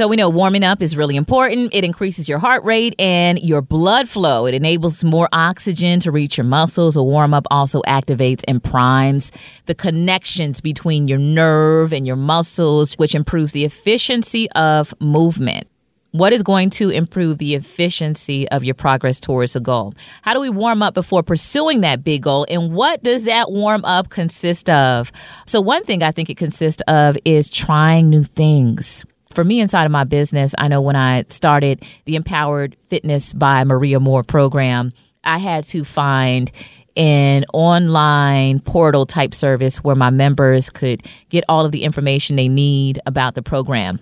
So 0.00 0.08
we 0.08 0.16
know 0.16 0.30
warming 0.30 0.64
up 0.64 0.80
is 0.80 0.96
really 0.96 1.14
important. 1.14 1.74
It 1.74 1.84
increases 1.84 2.26
your 2.26 2.38
heart 2.38 2.64
rate 2.64 2.94
and 2.98 3.38
your 3.38 3.60
blood 3.60 4.08
flow. 4.08 4.46
It 4.46 4.54
enables 4.54 5.04
more 5.04 5.28
oxygen 5.30 6.00
to 6.00 6.10
reach 6.10 6.38
your 6.38 6.46
muscles. 6.46 6.96
A 6.96 7.02
warm 7.02 7.34
up 7.34 7.46
also 7.50 7.82
activates 7.82 8.42
and 8.48 8.64
primes 8.64 9.30
the 9.66 9.74
connections 9.74 10.62
between 10.62 11.06
your 11.06 11.18
nerve 11.18 11.92
and 11.92 12.06
your 12.06 12.16
muscles, 12.16 12.94
which 12.94 13.14
improves 13.14 13.52
the 13.52 13.66
efficiency 13.66 14.50
of 14.52 14.98
movement. 15.02 15.68
What 16.12 16.32
is 16.32 16.42
going 16.42 16.70
to 16.70 16.88
improve 16.88 17.36
the 17.36 17.54
efficiency 17.54 18.48
of 18.48 18.64
your 18.64 18.74
progress 18.74 19.20
towards 19.20 19.54
a 19.54 19.60
goal? 19.60 19.92
How 20.22 20.32
do 20.32 20.40
we 20.40 20.48
warm 20.48 20.82
up 20.82 20.94
before 20.94 21.22
pursuing 21.22 21.82
that 21.82 22.02
big 22.02 22.22
goal? 22.22 22.46
And 22.48 22.72
what 22.72 23.02
does 23.02 23.26
that 23.26 23.50
warm 23.50 23.84
up 23.84 24.08
consist 24.08 24.70
of? 24.70 25.12
So, 25.44 25.60
one 25.60 25.84
thing 25.84 26.02
I 26.02 26.10
think 26.10 26.30
it 26.30 26.38
consists 26.38 26.82
of 26.88 27.18
is 27.26 27.50
trying 27.50 28.08
new 28.08 28.24
things. 28.24 29.04
For 29.30 29.44
me, 29.44 29.60
inside 29.60 29.84
of 29.84 29.92
my 29.92 30.04
business, 30.04 30.54
I 30.58 30.66
know 30.66 30.80
when 30.80 30.96
I 30.96 31.24
started 31.28 31.84
the 32.04 32.16
Empowered 32.16 32.76
Fitness 32.88 33.32
by 33.32 33.62
Maria 33.62 34.00
Moore 34.00 34.24
program, 34.24 34.92
I 35.22 35.38
had 35.38 35.64
to 35.64 35.84
find 35.84 36.50
an 36.96 37.44
online 37.54 38.58
portal 38.58 39.06
type 39.06 39.32
service 39.32 39.84
where 39.84 39.94
my 39.94 40.10
members 40.10 40.68
could 40.68 41.06
get 41.28 41.44
all 41.48 41.64
of 41.64 41.70
the 41.70 41.84
information 41.84 42.34
they 42.34 42.48
need 42.48 42.98
about 43.06 43.36
the 43.36 43.42
program. 43.42 44.00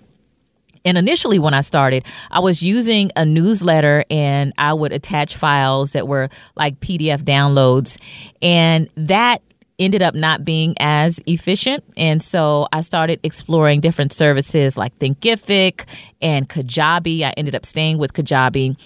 And 0.83 0.97
initially, 0.97 1.37
when 1.37 1.53
I 1.53 1.61
started, 1.61 2.05
I 2.31 2.39
was 2.39 2.63
using 2.63 3.11
a 3.15 3.23
newsletter 3.23 4.05
and 4.09 4.53
I 4.57 4.73
would 4.73 4.93
attach 4.93 5.35
files 5.35 5.91
that 5.91 6.07
were 6.07 6.29
like 6.55 6.79
PDF 6.79 7.21
downloads. 7.21 8.01
And 8.41 8.89
that 8.95 9.43
ended 9.79 10.01
up 10.01 10.13
not 10.13 10.43
being 10.43 10.75
as 10.79 11.21
efficient. 11.25 11.83
And 11.97 12.21
so 12.21 12.67
I 12.71 12.81
started 12.81 13.19
exploring 13.23 13.79
different 13.79 14.13
services 14.13 14.77
like 14.77 14.95
Thinkific 14.95 15.85
and 16.21 16.47
Kajabi. 16.47 17.21
I 17.23 17.33
ended 17.37 17.55
up 17.55 17.65
staying 17.65 17.97
with 17.97 18.13
Kajabi. 18.13 18.77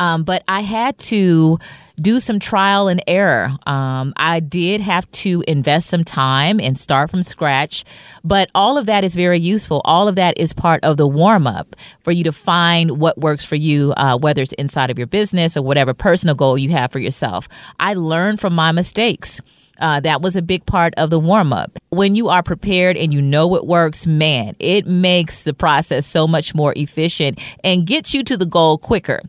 Um, 0.00 0.24
but 0.24 0.42
I 0.48 0.62
had 0.62 0.98
to 0.98 1.58
do 2.00 2.20
some 2.20 2.38
trial 2.38 2.88
and 2.88 3.02
error. 3.06 3.50
Um, 3.66 4.14
I 4.16 4.40
did 4.40 4.80
have 4.80 5.10
to 5.12 5.44
invest 5.46 5.88
some 5.88 6.04
time 6.04 6.58
and 6.58 6.78
start 6.78 7.10
from 7.10 7.22
scratch, 7.22 7.84
but 8.24 8.48
all 8.54 8.78
of 8.78 8.86
that 8.86 9.04
is 9.04 9.14
very 9.14 9.38
useful. 9.38 9.82
All 9.84 10.08
of 10.08 10.16
that 10.16 10.38
is 10.38 10.54
part 10.54 10.82
of 10.84 10.96
the 10.96 11.06
warm 11.06 11.46
up 11.46 11.76
for 12.02 12.12
you 12.12 12.24
to 12.24 12.32
find 12.32 12.98
what 12.98 13.18
works 13.18 13.44
for 13.44 13.56
you, 13.56 13.92
uh, 13.98 14.16
whether 14.16 14.40
it's 14.40 14.54
inside 14.54 14.90
of 14.90 14.96
your 14.96 15.06
business 15.06 15.54
or 15.54 15.62
whatever 15.62 15.92
personal 15.92 16.34
goal 16.34 16.56
you 16.56 16.70
have 16.70 16.90
for 16.90 16.98
yourself. 16.98 17.46
I 17.78 17.92
learned 17.92 18.40
from 18.40 18.54
my 18.54 18.72
mistakes. 18.72 19.42
Uh, 19.80 20.00
that 20.00 20.20
was 20.20 20.36
a 20.36 20.42
big 20.42 20.64
part 20.66 20.94
of 20.96 21.10
the 21.10 21.18
warm 21.18 21.52
up. 21.52 21.78
When 21.90 22.14
you 22.14 22.28
are 22.28 22.42
prepared 22.42 22.96
and 22.96 23.12
you 23.12 23.20
know 23.20 23.56
it 23.56 23.66
works, 23.66 24.06
man, 24.06 24.54
it 24.58 24.86
makes 24.86 25.42
the 25.42 25.54
process 25.54 26.06
so 26.06 26.26
much 26.26 26.54
more 26.54 26.72
efficient 26.76 27.40
and 27.64 27.86
gets 27.86 28.14
you 28.14 28.22
to 28.24 28.36
the 28.36 28.46
goal 28.46 28.78
quicker. 28.78 29.20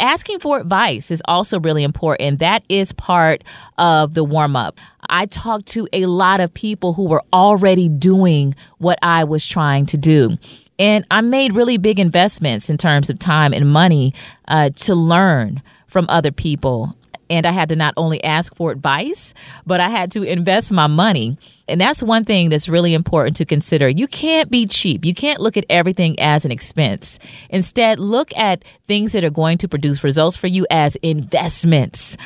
Asking 0.00 0.38
for 0.38 0.58
advice 0.60 1.10
is 1.10 1.22
also 1.26 1.60
really 1.60 1.84
important. 1.84 2.38
That 2.38 2.62
is 2.68 2.92
part 2.92 3.44
of 3.78 4.14
the 4.14 4.24
warm 4.24 4.56
up. 4.56 4.78
I 5.08 5.26
talked 5.26 5.66
to 5.68 5.88
a 5.92 6.06
lot 6.06 6.40
of 6.40 6.52
people 6.54 6.92
who 6.94 7.06
were 7.06 7.22
already 7.32 7.88
doing 7.88 8.54
what 8.78 8.98
I 9.02 9.24
was 9.24 9.46
trying 9.46 9.86
to 9.86 9.96
do. 9.96 10.36
And 10.78 11.06
I 11.10 11.20
made 11.20 11.54
really 11.54 11.78
big 11.78 11.98
investments 11.98 12.68
in 12.68 12.76
terms 12.76 13.08
of 13.08 13.18
time 13.18 13.52
and 13.54 13.72
money 13.72 14.12
uh, 14.48 14.70
to 14.70 14.94
learn 14.94 15.62
from 15.86 16.06
other 16.08 16.32
people 16.32 16.94
and 17.28 17.46
I 17.46 17.50
had 17.50 17.68
to 17.70 17.76
not 17.76 17.94
only 17.96 18.22
ask 18.22 18.54
for 18.54 18.70
advice, 18.70 19.34
but 19.66 19.80
I 19.80 19.88
had 19.88 20.12
to 20.12 20.22
invest 20.22 20.72
my 20.72 20.86
money. 20.86 21.38
And 21.68 21.80
that's 21.80 22.02
one 22.02 22.24
thing 22.24 22.48
that's 22.48 22.68
really 22.68 22.94
important 22.94 23.36
to 23.38 23.44
consider. 23.44 23.88
You 23.88 24.06
can't 24.06 24.50
be 24.50 24.66
cheap. 24.66 25.04
You 25.04 25.14
can't 25.14 25.40
look 25.40 25.56
at 25.56 25.64
everything 25.68 26.18
as 26.20 26.44
an 26.44 26.52
expense. 26.52 27.18
Instead, 27.50 27.98
look 27.98 28.36
at 28.36 28.64
things 28.86 29.12
that 29.12 29.24
are 29.24 29.30
going 29.30 29.58
to 29.58 29.68
produce 29.68 30.04
results 30.04 30.36
for 30.36 30.46
you 30.46 30.66
as 30.70 30.96
investments. 30.96 32.16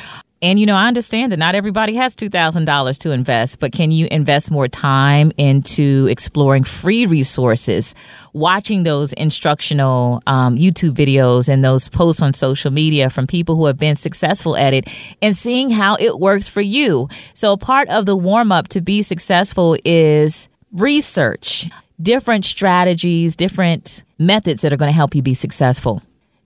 And 0.43 0.59
you 0.59 0.65
know, 0.65 0.75
I 0.75 0.87
understand 0.87 1.31
that 1.31 1.37
not 1.37 1.53
everybody 1.53 1.93
has 1.95 2.15
$2,000 2.15 2.97
to 2.99 3.11
invest, 3.11 3.59
but 3.59 3.71
can 3.71 3.91
you 3.91 4.07
invest 4.09 4.49
more 4.49 4.67
time 4.67 5.31
into 5.37 6.07
exploring 6.09 6.63
free 6.63 7.05
resources, 7.05 7.93
watching 8.33 8.81
those 8.81 9.13
instructional 9.13 10.23
um, 10.25 10.57
YouTube 10.57 10.95
videos 10.95 11.47
and 11.47 11.63
those 11.63 11.89
posts 11.89 12.23
on 12.23 12.33
social 12.33 12.71
media 12.71 13.11
from 13.11 13.27
people 13.27 13.55
who 13.55 13.67
have 13.67 13.77
been 13.77 13.95
successful 13.95 14.57
at 14.57 14.73
it 14.73 14.87
and 15.21 15.37
seeing 15.37 15.69
how 15.69 15.95
it 15.99 16.19
works 16.19 16.47
for 16.47 16.61
you? 16.61 17.07
So, 17.35 17.55
part 17.55 17.87
of 17.89 18.07
the 18.07 18.15
warm 18.15 18.51
up 18.51 18.67
to 18.69 18.81
be 18.81 19.03
successful 19.03 19.77
is 19.85 20.49
research, 20.71 21.69
different 22.01 22.45
strategies, 22.45 23.35
different 23.35 24.03
methods 24.17 24.63
that 24.63 24.73
are 24.73 24.77
going 24.77 24.89
to 24.89 24.95
help 24.95 25.13
you 25.13 25.21
be 25.21 25.35
successful. 25.35 26.01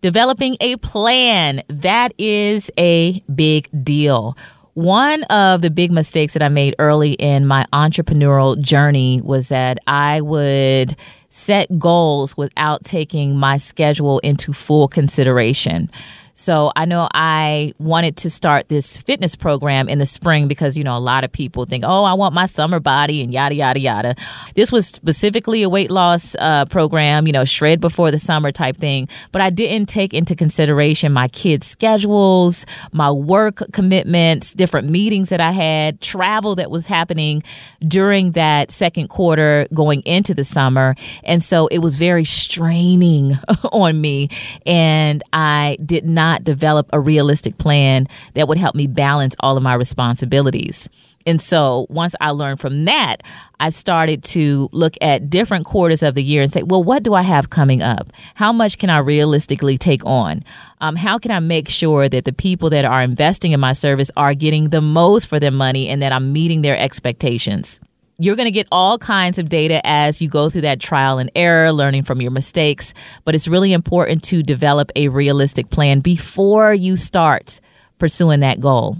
Developing 0.05 0.55
a 0.61 0.75
plan, 0.75 1.63
that 1.67 2.13
is 2.19 2.69
a 2.77 3.19
big 3.33 3.67
deal. 3.83 4.37
One 4.75 5.23
of 5.31 5.63
the 5.63 5.71
big 5.71 5.91
mistakes 5.91 6.33
that 6.33 6.43
I 6.43 6.47
made 6.47 6.75
early 6.77 7.13
in 7.13 7.47
my 7.47 7.65
entrepreneurial 7.73 8.61
journey 8.61 9.19
was 9.23 9.49
that 9.49 9.79
I 9.87 10.21
would 10.21 10.95
set 11.31 11.79
goals 11.79 12.37
without 12.37 12.83
taking 12.83 13.35
my 13.35 13.57
schedule 13.57 14.19
into 14.19 14.53
full 14.53 14.87
consideration. 14.87 15.89
So 16.37 16.73
I 16.75 16.83
know 16.83 17.07
I 17.13 17.73
wanted 17.79 18.17
to 18.17 18.29
start 18.29 18.67
this 18.67 18.97
fitness 18.97 19.37
program 19.37 19.87
in 19.87 19.99
the 19.99 20.05
spring 20.05 20.49
because, 20.49 20.77
you 20.77 20.83
know, 20.83 20.97
a 20.97 20.99
lot 20.99 21.23
of 21.23 21.31
people 21.31 21.63
think, 21.63 21.85
oh, 21.87 22.03
I 22.03 22.13
want 22.13 22.35
my 22.35 22.45
summer 22.45 22.81
body 22.81 23.23
and 23.23 23.31
yada, 23.31 23.55
yada, 23.55 23.79
yada. 23.79 24.15
This 24.53 24.69
was 24.69 24.85
specifically 24.85 25.63
a 25.63 25.69
weight 25.69 25.89
loss 25.89 26.35
uh, 26.37 26.65
program, 26.65 27.25
you 27.25 27.31
know, 27.31 27.45
shred 27.45 27.79
before 27.79 28.11
the 28.11 28.19
summer 28.19 28.51
type 28.51 28.75
thing. 28.75 29.07
But 29.31 29.41
I 29.41 29.49
didn't 29.49 29.87
take 29.87 30.13
into 30.13 30.35
consideration 30.35 31.13
my 31.13 31.29
kids' 31.29 31.67
schedules, 31.67 32.65
my 32.91 33.09
work 33.09 33.61
commitments, 33.71 34.53
different 34.53 34.89
meetings 34.89 35.29
that 35.29 35.39
I 35.39 35.51
had, 35.51 36.01
travel 36.01 36.55
that 36.55 36.69
was 36.69 36.85
happening 36.85 37.43
during 37.87 38.31
that 38.31 38.71
second 38.71 39.07
quarter 39.07 39.67
going 39.73 40.01
into 40.01 40.33
the 40.33 40.43
summer. 40.43 40.95
And 41.23 41.41
so 41.41 41.67
it 41.67 41.79
was 41.79 41.95
very 41.95 42.25
straining 42.25 43.35
on 43.71 44.01
me. 44.01 44.27
And 44.65 45.23
I 45.31 45.77
did 45.85 46.03
not 46.03 46.24
not 46.25 46.43
develop 46.43 46.89
a 46.91 46.99
realistic 46.99 47.57
plan 47.57 48.07
that 48.33 48.47
would 48.47 48.57
help 48.57 48.75
me 48.75 48.87
balance 48.87 49.35
all 49.39 49.57
of 49.57 49.63
my 49.63 49.73
responsibilities. 49.73 50.89
And 51.27 51.41
so 51.41 51.87
once 51.89 52.15
I 52.21 52.29
learned 52.31 52.59
from 52.59 52.85
that, 52.85 53.23
I 53.59 53.69
started 53.69 54.23
to 54.35 54.69
look 54.71 54.93
at 55.01 55.29
different 55.29 55.65
quarters 55.65 56.03
of 56.03 56.13
the 56.13 56.21
year 56.21 56.43
and 56.43 56.53
say, 56.53 56.61
well, 56.61 56.83
what 56.83 57.01
do 57.03 57.15
I 57.15 57.23
have 57.23 57.49
coming 57.49 57.81
up? 57.81 58.09
How 58.35 58.53
much 58.53 58.77
can 58.77 58.89
I 58.89 58.99
realistically 58.99 59.77
take 59.77 60.05
on? 60.05 60.43
Um, 60.81 60.95
how 60.95 61.17
can 61.17 61.31
I 61.31 61.39
make 61.39 61.67
sure 61.69 62.07
that 62.09 62.25
the 62.25 62.33
people 62.33 62.69
that 62.69 62.85
are 62.85 63.01
investing 63.01 63.53
in 63.53 63.59
my 63.59 63.73
service 63.73 64.11
are 64.15 64.35
getting 64.35 64.69
the 64.69 64.81
most 64.81 65.27
for 65.27 65.39
their 65.39 65.51
money 65.51 65.89
and 65.89 66.01
that 66.01 66.11
I'm 66.11 66.31
meeting 66.31 66.61
their 66.61 66.77
expectations? 66.77 67.79
You're 68.17 68.37
going 68.37 68.45
to 68.45 68.51
get 68.51 68.67
all 68.71 68.97
kinds 68.97 69.39
of 69.39 69.49
data 69.49 69.81
as 69.85 70.21
you 70.21 70.29
go 70.29 70.49
through 70.49 70.61
that 70.61 70.79
trial 70.79 71.17
and 71.17 71.29
error, 71.35 71.73
learning 71.73 72.03
from 72.03 72.21
your 72.21 72.31
mistakes. 72.31 72.93
But 73.25 73.35
it's 73.35 73.47
really 73.47 73.73
important 73.73 74.23
to 74.25 74.41
develop 74.41 74.89
a 74.95 75.09
realistic 75.09 75.69
plan 75.69 75.99
before 75.99 76.73
you 76.73 76.95
start 76.95 77.59
pursuing 77.99 78.39
that 78.39 78.61
goal. 78.61 78.97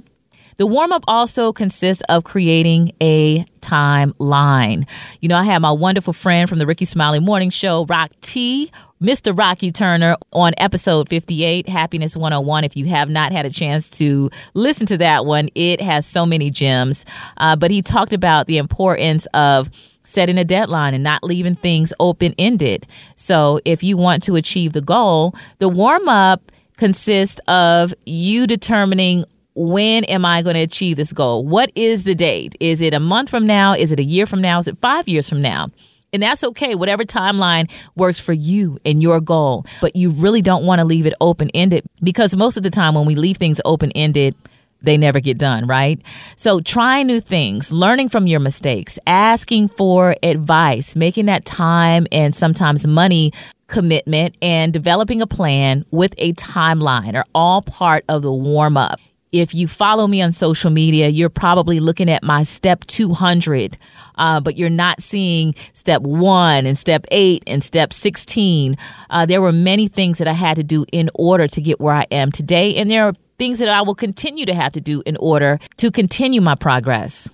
The 0.57 0.65
warm 0.65 0.93
up 0.93 1.03
also 1.07 1.51
consists 1.51 2.01
of 2.07 2.23
creating 2.23 2.93
a 3.01 3.43
timeline. 3.59 4.87
You 5.19 5.27
know, 5.27 5.37
I 5.37 5.43
have 5.43 5.61
my 5.61 5.71
wonderful 5.71 6.13
friend 6.13 6.47
from 6.47 6.59
the 6.59 6.65
Rickey 6.65 6.85
Smiley 6.85 7.19
Morning 7.19 7.49
Show, 7.49 7.85
Rock 7.85 8.11
T, 8.21 8.71
Mr. 9.01 9.37
Rocky 9.37 9.71
Turner, 9.71 10.15
on 10.31 10.53
episode 10.57 11.09
58, 11.09 11.67
Happiness 11.67 12.15
101. 12.15 12.63
If 12.63 12.77
you 12.77 12.85
have 12.85 13.09
not 13.09 13.33
had 13.33 13.45
a 13.45 13.49
chance 13.49 13.89
to 13.97 14.29
listen 14.53 14.87
to 14.87 14.97
that 14.99 15.25
one, 15.25 15.49
it 15.55 15.81
has 15.81 16.05
so 16.05 16.25
many 16.25 16.49
gems. 16.49 17.05
Uh, 17.37 17.55
but 17.57 17.69
he 17.69 17.81
talked 17.81 18.13
about 18.13 18.47
the 18.47 18.57
importance 18.57 19.25
of 19.33 19.69
setting 20.05 20.37
a 20.37 20.45
deadline 20.45 20.93
and 20.93 21.03
not 21.03 21.23
leaving 21.23 21.55
things 21.55 21.93
open 21.99 22.33
ended. 22.37 22.87
So 23.17 23.59
if 23.65 23.83
you 23.83 23.97
want 23.97 24.23
to 24.23 24.35
achieve 24.35 24.71
the 24.73 24.81
goal, 24.81 25.35
the 25.59 25.67
warm 25.67 26.07
up 26.07 26.51
consists 26.77 27.41
of 27.47 27.93
you 28.05 28.47
determining 28.47 29.25
when 29.55 30.03
am 30.05 30.25
I 30.25 30.41
going 30.41 30.55
to 30.55 30.61
achieve 30.61 30.97
this 30.97 31.13
goal? 31.13 31.45
What 31.45 31.71
is 31.75 32.03
the 32.03 32.13
date? 32.13 32.55
Is 32.59 32.81
it 32.81 32.93
a 32.93 32.99
month 32.99 33.29
from 33.29 33.47
now? 33.47 33.73
Is 33.73 33.91
it 33.91 33.99
a 33.99 34.03
year 34.03 34.25
from 34.25 34.41
now? 34.41 34.59
Is 34.59 34.67
it 34.67 34.77
five 34.77 35.07
years 35.07 35.29
from 35.29 35.41
now? 35.41 35.69
And 36.13 36.21
that's 36.21 36.43
okay, 36.43 36.75
whatever 36.75 37.03
timeline 37.03 37.69
works 37.95 38.19
for 38.19 38.33
you 38.33 38.79
and 38.85 39.01
your 39.01 39.19
goal. 39.19 39.65
But 39.81 39.95
you 39.95 40.09
really 40.09 40.41
don't 40.41 40.65
want 40.65 40.79
to 40.79 40.85
leave 40.85 41.05
it 41.05 41.13
open 41.19 41.49
ended 41.53 41.85
because 42.01 42.35
most 42.35 42.57
of 42.57 42.63
the 42.63 42.69
time 42.69 42.95
when 42.95 43.05
we 43.05 43.15
leave 43.15 43.37
things 43.37 43.59
open 43.65 43.91
ended, 43.93 44.35
they 44.81 44.97
never 44.97 45.19
get 45.19 45.37
done, 45.37 45.67
right? 45.67 46.01
So 46.35 46.61
try 46.61 47.03
new 47.03 47.19
things, 47.19 47.71
learning 47.71 48.09
from 48.09 48.27
your 48.27 48.39
mistakes, 48.39 48.99
asking 49.07 49.69
for 49.69 50.15
advice, 50.21 50.95
making 50.95 51.25
that 51.25 51.43
time 51.43 52.07
and 52.11 52.35
sometimes 52.35 52.85
money 52.85 53.33
commitment, 53.67 54.35
and 54.41 54.71
developing 54.71 55.21
a 55.21 55.27
plan 55.27 55.85
with 55.91 56.13
a 56.17 56.33
timeline 56.33 57.15
are 57.15 57.25
all 57.33 57.61
part 57.61 58.05
of 58.07 58.21
the 58.21 58.31
warm 58.31 58.77
up. 58.77 58.99
If 59.31 59.53
you 59.53 59.67
follow 59.67 60.07
me 60.07 60.21
on 60.21 60.31
social 60.31 60.69
media, 60.69 61.09
you're 61.09 61.29
probably 61.29 61.79
looking 61.79 62.09
at 62.09 62.23
my 62.23 62.43
step 62.43 62.85
200, 62.85 63.77
uh, 64.15 64.39
but 64.39 64.55
you're 64.55 64.69
not 64.69 65.01
seeing 65.01 65.55
step 65.73 66.01
one 66.03 66.65
and 66.65 66.77
step 66.77 67.05
eight 67.11 67.43
and 67.47 67.63
step 67.63 67.91
16. 67.91 68.77
Uh, 69.09 69.25
there 69.25 69.41
were 69.41 69.51
many 69.51 69.87
things 69.87 70.19
that 70.19 70.27
I 70.27 70.33
had 70.33 70.55
to 70.57 70.63
do 70.63 70.85
in 70.91 71.09
order 71.15 71.47
to 71.47 71.61
get 71.61 71.81
where 71.81 71.95
I 71.95 72.05
am 72.11 72.31
today, 72.31 72.75
and 72.75 72.89
there 72.89 73.05
are 73.05 73.13
things 73.37 73.59
that 73.59 73.67
I 73.67 73.81
will 73.81 73.95
continue 73.95 74.45
to 74.45 74.53
have 74.53 74.73
to 74.73 74.81
do 74.81 75.03
in 75.05 75.17
order 75.17 75.59
to 75.77 75.91
continue 75.91 76.39
my 76.39 76.55
progress. 76.55 77.29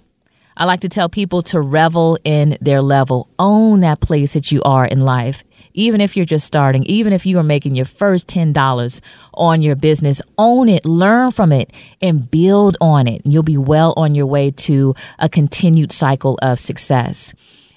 I 0.57 0.65
like 0.65 0.81
to 0.81 0.89
tell 0.89 1.09
people 1.09 1.43
to 1.43 1.61
revel 1.61 2.17
in 2.23 2.57
their 2.61 2.81
level, 2.81 3.29
own 3.37 3.81
that 3.81 4.01
place 4.01 4.33
that 4.33 4.51
you 4.51 4.61
are 4.63 4.85
in 4.85 5.01
life 5.01 5.43
even 5.73 6.01
if 6.01 6.15
you're 6.15 6.25
just 6.25 6.45
starting, 6.45 6.83
even 6.85 7.13
if 7.13 7.25
you 7.25 7.37
are 7.39 7.43
making 7.43 7.75
your 7.75 7.85
first 7.85 8.27
$10 8.27 9.01
on 9.33 9.61
your 9.61 9.75
business, 9.75 10.21
own 10.37 10.69
it, 10.69 10.85
learn 10.85 11.31
from 11.31 11.51
it, 11.51 11.71
and 12.01 12.29
build 12.29 12.77
on 12.81 13.07
it. 13.07 13.21
You'll 13.25 13.43
be 13.43 13.57
well 13.57 13.93
on 13.97 14.15
your 14.15 14.25
way 14.25 14.51
to 14.51 14.95
a 15.19 15.29
continued 15.29 15.91
cycle 15.91 16.37
of 16.41 16.59
success. 16.59 17.33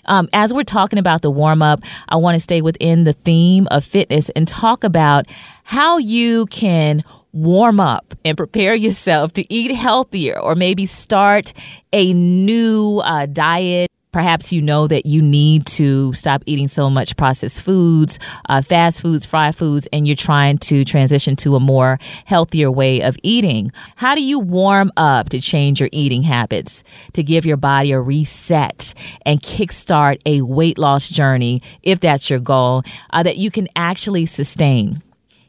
Um, 0.07 0.29
as 0.33 0.53
we're 0.53 0.65
talking 0.65 0.99
about 0.99 1.23
the 1.23 1.31
warm 1.31 1.63
up, 1.63 1.81
I 2.09 2.17
want 2.17 2.35
to 2.35 2.41
stay 2.41 2.61
within 2.61 3.05
the 3.05 3.13
theme 3.13 3.67
of 3.71 3.85
fitness 3.85 4.31
and 4.31 4.47
talk 4.47 4.85
about 4.85 5.27
how 5.65 5.99
you 5.99 6.47
can 6.47 7.03
warm 7.33 7.81
up 7.81 8.15
and 8.25 8.37
prepare 8.37 8.75
yourself 8.75 9.33
to 9.33 9.53
eat 9.53 9.75
healthier 9.75 10.39
or 10.39 10.55
maybe 10.55 10.87
start 10.87 11.53
a 11.93 12.13
new 12.13 13.01
uh, 13.05 13.27
diet 13.27 13.91
Perhaps 14.14 14.52
you 14.52 14.62
know 14.62 14.87
that 14.87 15.06
you 15.06 15.21
need 15.21 15.66
to 15.66 16.12
stop 16.12 16.44
eating 16.47 16.68
so 16.68 16.88
much 16.88 17.16
processed 17.16 17.62
foods, 17.62 18.21
uh, 18.49 18.62
fast 18.62 19.00
foods, 19.00 19.26
fried 19.26 19.56
foods, 19.56 19.88
and 19.92 20.06
you're 20.06 20.14
trying 20.14 20.56
to 20.59 20.85
transition 20.85 21.35
to 21.35 21.56
a 21.56 21.61
more 21.61 21.99
healthier 22.25 22.71
way 22.71 23.02
of 23.02 23.16
eating. 23.25 23.73
How 23.97 24.14
do 24.14 24.23
you 24.23 24.38
warm 24.38 24.92
up 24.97 25.30
to 25.30 25.40
change 25.40 25.80
your 25.80 25.88
eating 25.90 26.23
habits, 26.23 26.85
to 27.14 27.25
give 27.25 27.44
your 27.44 27.56
body 27.56 27.90
a 27.90 28.00
reset 28.00 28.94
and 29.26 29.42
kickstart 29.42 30.21
a 30.26 30.42
weight 30.42 30.78
loss 30.78 31.09
journey, 31.09 31.61
if 31.83 31.99
that's 31.99 32.30
your 32.30 32.38
goal, 32.38 32.85
uh, 33.11 33.25
that 33.25 33.37
you 33.38 33.50
can 33.50 33.66
actually 33.75 34.26
sustain? 34.26 35.02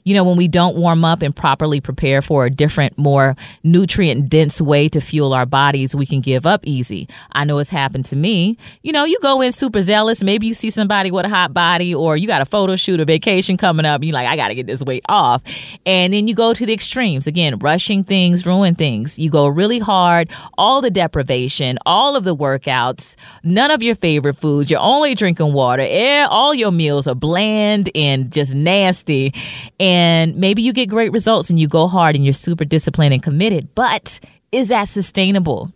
You 0.06 0.14
know, 0.14 0.24
when 0.24 0.38
we 0.38 0.48
don't 0.48 0.78
warm 0.78 1.04
up 1.04 1.24
and 1.24 1.36
properly 1.36 1.82
prepare 1.82 2.22
for 2.22 2.46
a 2.46 2.50
different, 2.50 2.96
more 2.96 3.36
nutrient 3.64 4.30
dense 4.30 4.62
way 4.62 4.88
to 4.88 5.02
fuel 5.02 5.34
our 5.34 5.48
bodies, 5.48 5.96
we 5.96 6.06
can 6.06 6.22
give 6.22 6.46
up 6.46 6.62
easy. 6.64 7.10
I 7.32 7.44
know 7.44 7.58
it's 7.58 7.72
happened 7.72 8.06
to 8.06 8.16
me. 8.16 8.58
You 8.84 8.94
know, 8.94 9.04
you 9.04 9.18
go 9.22 9.42
in 9.42 9.52
super 9.52 9.82
zealous, 9.82 10.22
maybe 10.22 10.46
you 10.46 10.54
see 10.54 10.70
somebody 10.70 11.10
with 11.10 11.26
a 11.26 11.30
hot 11.30 11.56
body, 11.56 11.94
or 11.94 12.16
you 12.16 12.28
got 12.28 12.42
a 12.42 12.46
photo 12.46 12.76
shoot, 12.76 13.00
a 13.00 13.06
vacation 13.06 13.58
coming 13.58 13.84
up, 13.86 14.04
you're 14.04 14.14
like, 14.14 14.28
I 14.28 14.36
got 14.36 14.50
to 14.50 14.56
get 14.56 14.68
this 14.68 14.84
weight 14.84 15.04
off. 15.10 15.42
And 15.88 16.14
then 16.14 16.28
you 16.28 16.36
go 16.36 16.54
to 16.54 16.66
the 16.66 16.74
extremes. 16.74 17.26
Again, 17.26 17.58
rushing 17.58 18.04
things, 18.04 18.46
ruin 18.46 18.76
things. 18.76 19.18
You 19.18 19.32
go 19.32 19.48
really 19.48 19.80
hard, 19.80 20.32
all 20.56 20.82
the 20.82 20.92
deprivation, 20.92 21.80
all 21.84 22.16
of 22.16 22.24
the 22.24 22.36
workouts, 22.36 23.16
none 23.44 23.72
of 23.72 23.82
your 23.82 23.96
favorite 23.96 24.36
foods, 24.36 24.70
you're 24.70 24.80
only 24.80 25.16
drinking 25.16 25.52
water, 25.52 25.84
eh, 25.84 26.28
all 26.30 26.54
your 26.54 26.72
meals 26.72 27.08
are 27.08 27.16
bland 27.16 27.90
and 27.96 28.32
just 28.32 28.54
nasty. 28.54 29.34
And 29.80 29.95
maybe 30.40 30.62
you 30.62 30.74
get 30.74 30.90
great 30.90 31.12
results 31.12 31.50
and 31.50 31.60
you 31.60 31.68
go 31.68 31.88
hard 31.88 32.16
and 32.16 32.24
you're 32.24 32.34
super 32.34 32.66
disciplined 32.66 33.14
and 33.14 33.22
committed, 33.22 33.74
but 33.75 34.20
is 34.52 34.70
that 34.70 34.88
sustainable? 34.88 35.72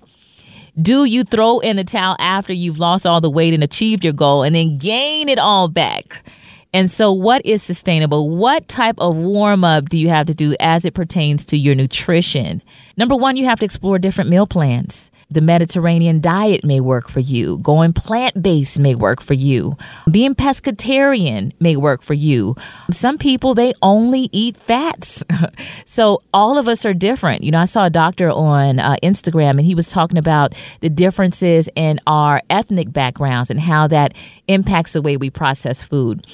Do 0.81 1.05
you 1.05 1.23
throw 1.23 1.59
in 1.59 1.75
the 1.75 1.83
towel 1.83 2.15
after 2.19 2.53
you've 2.53 2.79
lost 2.79 3.05
all 3.05 3.21
the 3.21 3.29
weight 3.29 3.53
and 3.53 3.63
achieved 3.63 4.03
your 4.03 4.13
goal 4.13 4.43
and 4.43 4.55
then 4.55 4.77
gain 4.77 5.27
it 5.27 5.39
all 5.39 5.67
back? 5.67 6.23
And 6.71 6.91
so, 6.91 7.11
what 7.11 7.43
is 7.45 7.63
sustainable? 7.63 8.29
What 8.29 8.67
type 8.67 8.95
of 8.99 9.17
warm 9.17 9.63
up 9.63 9.89
do 9.89 9.97
you 9.97 10.09
have 10.09 10.27
to 10.27 10.35
do 10.35 10.55
as 10.59 10.85
it 10.85 10.93
pertains 10.93 11.43
to 11.45 11.57
your 11.57 11.73
nutrition? 11.73 12.61
Number 12.95 13.15
one, 13.15 13.37
you 13.37 13.45
have 13.45 13.59
to 13.59 13.65
explore 13.65 13.97
different 13.97 14.29
meal 14.29 14.45
plans. 14.45 15.09
The 15.31 15.41
Mediterranean 15.41 16.21
diet 16.21 16.65
may 16.65 16.79
work 16.79 17.07
for 17.07 17.19
you. 17.19 17.59
Going 17.59 17.93
plant 17.93 18.41
based 18.41 18.79
may 18.79 18.95
work 18.95 19.21
for 19.21 19.35
you. 19.35 19.77
Being 20.09 20.33
pescatarian 20.33 21.53
may 21.59 21.75
work 21.75 22.01
for 22.01 22.15
you. 22.15 22.55
Some 22.89 23.19
people, 23.19 23.53
they 23.53 23.73
only 23.83 24.29
eat 24.31 24.57
fats. 24.57 25.23
so, 25.85 26.19
all 26.33 26.57
of 26.57 26.67
us 26.67 26.83
are 26.83 26.95
different. 26.95 27.43
You 27.43 27.51
know, 27.51 27.59
I 27.59 27.65
saw 27.65 27.85
a 27.85 27.91
doctor 27.91 28.31
on 28.31 28.79
uh, 28.79 28.95
Instagram 29.03 29.51
and 29.51 29.61
he 29.61 29.75
was 29.75 29.89
talking 29.89 30.17
about 30.17 30.55
the 30.79 30.89
differences 30.89 31.69
in 31.75 31.99
our 32.07 32.41
ethnic 32.49 32.91
backgrounds 32.91 33.51
and 33.51 33.59
how 33.59 33.85
that 33.87 34.15
impacts 34.47 34.93
the 34.93 35.01
way 35.03 35.15
we 35.15 35.29
process 35.29 35.83
food. 35.83 36.25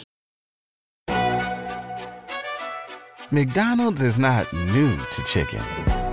McDonald's 3.31 4.01
is 4.01 4.19
not 4.19 4.51
new 4.53 4.95
to 4.97 5.23
chicken. 5.23 5.94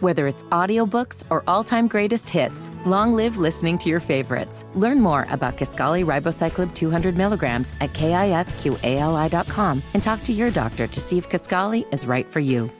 Whether 0.00 0.26
it's 0.26 0.44
audiobooks 0.44 1.24
or 1.28 1.44
all-time 1.46 1.86
greatest 1.86 2.28
hits, 2.28 2.70
long 2.86 3.12
live 3.12 3.36
listening 3.36 3.76
to 3.78 3.90
your 3.90 4.00
favorites. 4.00 4.64
Learn 4.74 4.98
more 4.98 5.26
about 5.28 5.58
Kisqali 5.58 6.06
ribociclib 6.06 6.74
200 6.74 7.16
milligrams 7.18 7.74
at 7.82 7.92
kisqali.com 7.92 9.82
and 9.92 10.02
talk 10.02 10.22
to 10.22 10.32
your 10.32 10.50
doctor 10.50 10.86
to 10.86 11.00
see 11.00 11.18
if 11.18 11.28
Kisqali 11.28 11.92
is 11.92 12.06
right 12.06 12.24
for 12.24 12.40
you. 12.40 12.70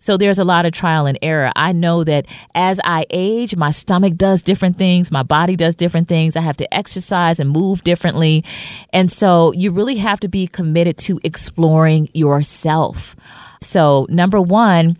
So 0.00 0.16
there's 0.16 0.38
a 0.38 0.44
lot 0.44 0.66
of 0.66 0.72
trial 0.72 1.06
and 1.06 1.18
error. 1.22 1.52
I 1.54 1.72
know 1.72 2.02
that 2.02 2.26
as 2.56 2.80
I 2.82 3.04
age, 3.10 3.54
my 3.54 3.70
stomach 3.70 4.16
does 4.16 4.42
different 4.42 4.76
things, 4.76 5.10
my 5.10 5.22
body 5.22 5.54
does 5.54 5.76
different 5.76 6.08
things. 6.08 6.34
I 6.34 6.40
have 6.40 6.56
to 6.56 6.74
exercise 6.74 7.38
and 7.38 7.50
move 7.50 7.84
differently. 7.84 8.44
And 8.92 9.12
so 9.12 9.52
you 9.52 9.70
really 9.70 9.96
have 9.96 10.18
to 10.20 10.28
be 10.28 10.46
committed 10.48 10.98
to 10.98 11.20
exploring 11.22 12.08
yourself. 12.14 13.14
So, 13.60 14.06
number 14.08 14.40
one, 14.40 14.96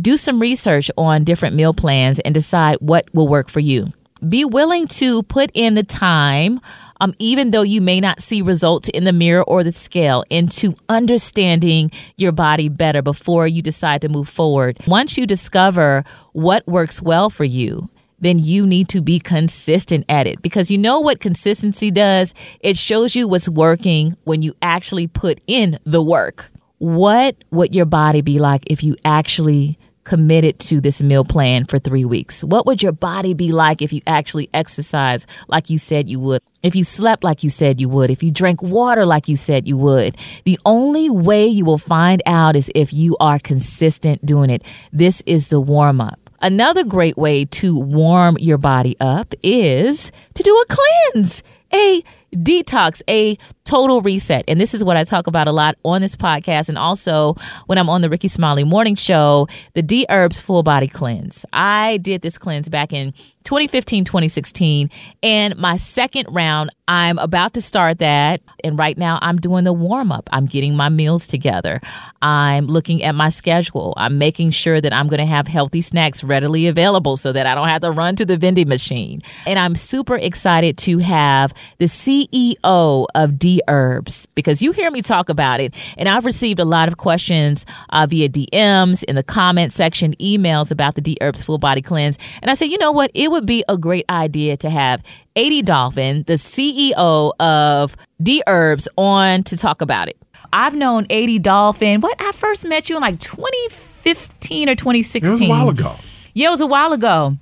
do 0.00 0.16
some 0.16 0.40
research 0.40 0.90
on 0.96 1.24
different 1.24 1.56
meal 1.56 1.74
plans 1.74 2.18
and 2.20 2.34
decide 2.34 2.78
what 2.80 3.12
will 3.14 3.28
work 3.28 3.48
for 3.48 3.60
you. 3.60 3.92
Be 4.28 4.44
willing 4.44 4.86
to 4.88 5.22
put 5.24 5.50
in 5.54 5.74
the 5.74 5.82
time, 5.82 6.60
um, 7.00 7.14
even 7.18 7.50
though 7.50 7.62
you 7.62 7.80
may 7.80 8.00
not 8.00 8.22
see 8.22 8.40
results 8.40 8.88
in 8.88 9.04
the 9.04 9.12
mirror 9.12 9.42
or 9.42 9.62
the 9.62 9.72
scale, 9.72 10.24
into 10.30 10.74
understanding 10.88 11.90
your 12.16 12.32
body 12.32 12.68
better 12.68 13.02
before 13.02 13.46
you 13.46 13.60
decide 13.60 14.00
to 14.02 14.08
move 14.08 14.28
forward. 14.28 14.78
Once 14.86 15.18
you 15.18 15.26
discover 15.26 16.04
what 16.32 16.66
works 16.66 17.02
well 17.02 17.28
for 17.28 17.44
you, 17.44 17.90
then 18.20 18.38
you 18.38 18.66
need 18.66 18.88
to 18.88 19.02
be 19.02 19.20
consistent 19.20 20.06
at 20.08 20.26
it 20.26 20.40
because 20.40 20.70
you 20.70 20.78
know 20.78 21.00
what 21.00 21.20
consistency 21.20 21.90
does? 21.90 22.32
It 22.60 22.78
shows 22.78 23.14
you 23.14 23.28
what's 23.28 23.48
working 23.48 24.16
when 24.24 24.40
you 24.40 24.54
actually 24.62 25.06
put 25.06 25.40
in 25.46 25.78
the 25.84 26.02
work. 26.02 26.50
What 26.78 27.36
would 27.50 27.74
your 27.74 27.86
body 27.86 28.22
be 28.22 28.38
like 28.38 28.62
if 28.66 28.82
you 28.82 28.96
actually 29.04 29.78
committed 30.04 30.58
to 30.60 30.80
this 30.80 31.02
meal 31.02 31.24
plan 31.24 31.64
for 31.64 31.78
three 31.78 32.04
weeks? 32.04 32.44
What 32.44 32.66
would 32.66 32.82
your 32.82 32.92
body 32.92 33.34
be 33.34 33.52
like 33.52 33.82
if 33.82 33.92
you 33.92 34.02
actually 34.06 34.48
exercise 34.54 35.26
like 35.48 35.70
you 35.70 35.78
said 35.78 36.08
you 36.08 36.20
would? 36.20 36.42
If 36.62 36.74
you 36.74 36.84
slept 36.84 37.24
like 37.24 37.42
you 37.42 37.50
said 37.50 37.80
you 37.80 37.88
would? 37.88 38.10
If 38.10 38.22
you 38.22 38.30
drank 38.30 38.62
water 38.62 39.04
like 39.04 39.28
you 39.28 39.36
said 39.36 39.66
you 39.66 39.76
would? 39.78 40.16
The 40.44 40.58
only 40.64 41.10
way 41.10 41.46
you 41.46 41.64
will 41.64 41.78
find 41.78 42.22
out 42.26 42.56
is 42.56 42.70
if 42.74 42.92
you 42.92 43.16
are 43.20 43.38
consistent 43.38 44.24
doing 44.24 44.50
it. 44.50 44.62
This 44.92 45.22
is 45.26 45.48
the 45.48 45.60
warm 45.60 46.00
up. 46.00 46.18
Another 46.40 46.84
great 46.84 47.16
way 47.16 47.46
to 47.46 47.78
warm 47.78 48.36
your 48.38 48.58
body 48.58 48.96
up 49.00 49.34
is 49.42 50.12
to 50.34 50.42
do 50.42 50.54
a 50.54 50.66
cleanse, 51.14 51.42
a 51.72 52.02
detox, 52.34 53.02
a 53.08 53.36
total 53.64 54.00
reset. 54.02 54.44
And 54.46 54.60
this 54.60 54.74
is 54.74 54.84
what 54.84 54.96
I 54.96 55.04
talk 55.04 55.26
about 55.26 55.48
a 55.48 55.52
lot 55.52 55.76
on 55.84 56.02
this 56.02 56.16
podcast 56.16 56.68
and 56.68 56.78
also 56.78 57.34
when 57.66 57.78
I'm 57.78 57.88
on 57.88 58.02
the 58.02 58.10
Rickey 58.10 58.28
Smiley 58.28 58.64
Morning 58.64 58.94
Show, 58.94 59.48
the 59.74 59.82
Dherbs 59.82 60.40
Full 60.40 60.62
Body 60.62 60.88
Cleanse. 60.88 61.46
I 61.52 61.96
did 61.98 62.22
this 62.22 62.38
cleanse 62.38 62.68
back 62.68 62.92
in 62.92 63.14
2015, 63.44 64.04
2016. 64.04 64.90
And 65.22 65.56
my 65.56 65.76
second 65.76 66.26
round, 66.30 66.70
I'm 66.88 67.18
about 67.18 67.54
to 67.54 67.62
start 67.62 67.98
that. 67.98 68.40
And 68.62 68.78
right 68.78 68.96
now, 68.96 69.18
I'm 69.20 69.36
doing 69.36 69.64
the 69.64 69.72
warm 69.72 70.10
up. 70.10 70.28
I'm 70.32 70.46
getting 70.46 70.74
my 70.74 70.88
meals 70.88 71.26
together. 71.26 71.80
I'm 72.22 72.66
looking 72.66 73.02
at 73.02 73.14
my 73.14 73.28
schedule. 73.28 73.94
I'm 73.96 74.18
making 74.18 74.50
sure 74.50 74.80
that 74.80 74.92
I'm 74.92 75.08
going 75.08 75.20
to 75.20 75.26
have 75.26 75.46
healthy 75.46 75.82
snacks 75.82 76.24
readily 76.24 76.66
available 76.66 77.16
so 77.16 77.32
that 77.32 77.46
I 77.46 77.54
don't 77.54 77.68
have 77.68 77.82
to 77.82 77.90
run 77.90 78.16
to 78.16 78.24
the 78.24 78.38
vending 78.38 78.68
machine. 78.68 79.20
And 79.46 79.58
I'm 79.58 79.76
super 79.76 80.16
excited 80.16 80.78
to 80.78 80.98
have 80.98 81.52
the 81.78 81.84
CEO 81.84 83.06
of 83.14 83.38
D 83.38 83.53
Herbs 83.68 84.26
because 84.34 84.62
you 84.62 84.72
hear 84.72 84.90
me 84.90 85.02
talk 85.02 85.28
about 85.28 85.60
it. 85.60 85.74
And 85.98 86.08
I've 86.08 86.24
received 86.24 86.60
a 86.60 86.64
lot 86.64 86.88
of 86.88 86.96
questions 86.96 87.66
uh, 87.90 88.06
via 88.08 88.28
DMs 88.28 89.04
in 89.04 89.14
the 89.16 89.22
comment 89.22 89.72
section, 89.72 90.14
emails 90.14 90.70
about 90.70 90.94
the 90.94 91.02
Dherbs 91.02 91.44
Full 91.44 91.58
Body 91.58 91.82
Cleanse. 91.82 92.18
And 92.42 92.50
I 92.50 92.54
said, 92.54 92.66
you 92.66 92.78
know 92.78 92.92
what? 92.92 93.10
It 93.14 93.30
would 93.30 93.46
be 93.46 93.64
a 93.68 93.76
great 93.78 94.04
idea 94.10 94.56
to 94.58 94.70
have 94.70 95.02
AD 95.36 95.66
Dolphin, 95.66 96.24
the 96.26 96.34
CEO 96.34 97.32
of 97.40 97.96
Dherbs, 98.22 98.88
on 98.96 99.42
to 99.44 99.56
talk 99.56 99.80
about 99.80 100.08
it. 100.08 100.16
I've 100.52 100.74
known 100.74 101.06
AD 101.10 101.42
Dolphin. 101.42 102.00
What 102.00 102.16
I 102.20 102.32
first 102.32 102.64
met 102.64 102.88
you 102.88 102.96
in 102.96 103.02
like 103.02 103.18
2015 103.20 104.68
or 104.68 104.74
2016. 104.74 105.28
It 105.28 105.32
was 105.32 105.42
a 105.42 105.48
while 105.48 105.68
ago. 105.68 105.96
Yeah, 106.32 106.48
it 106.48 106.50
was 106.50 106.60
a 106.60 106.66
while 106.66 106.92
ago, 106.92 107.36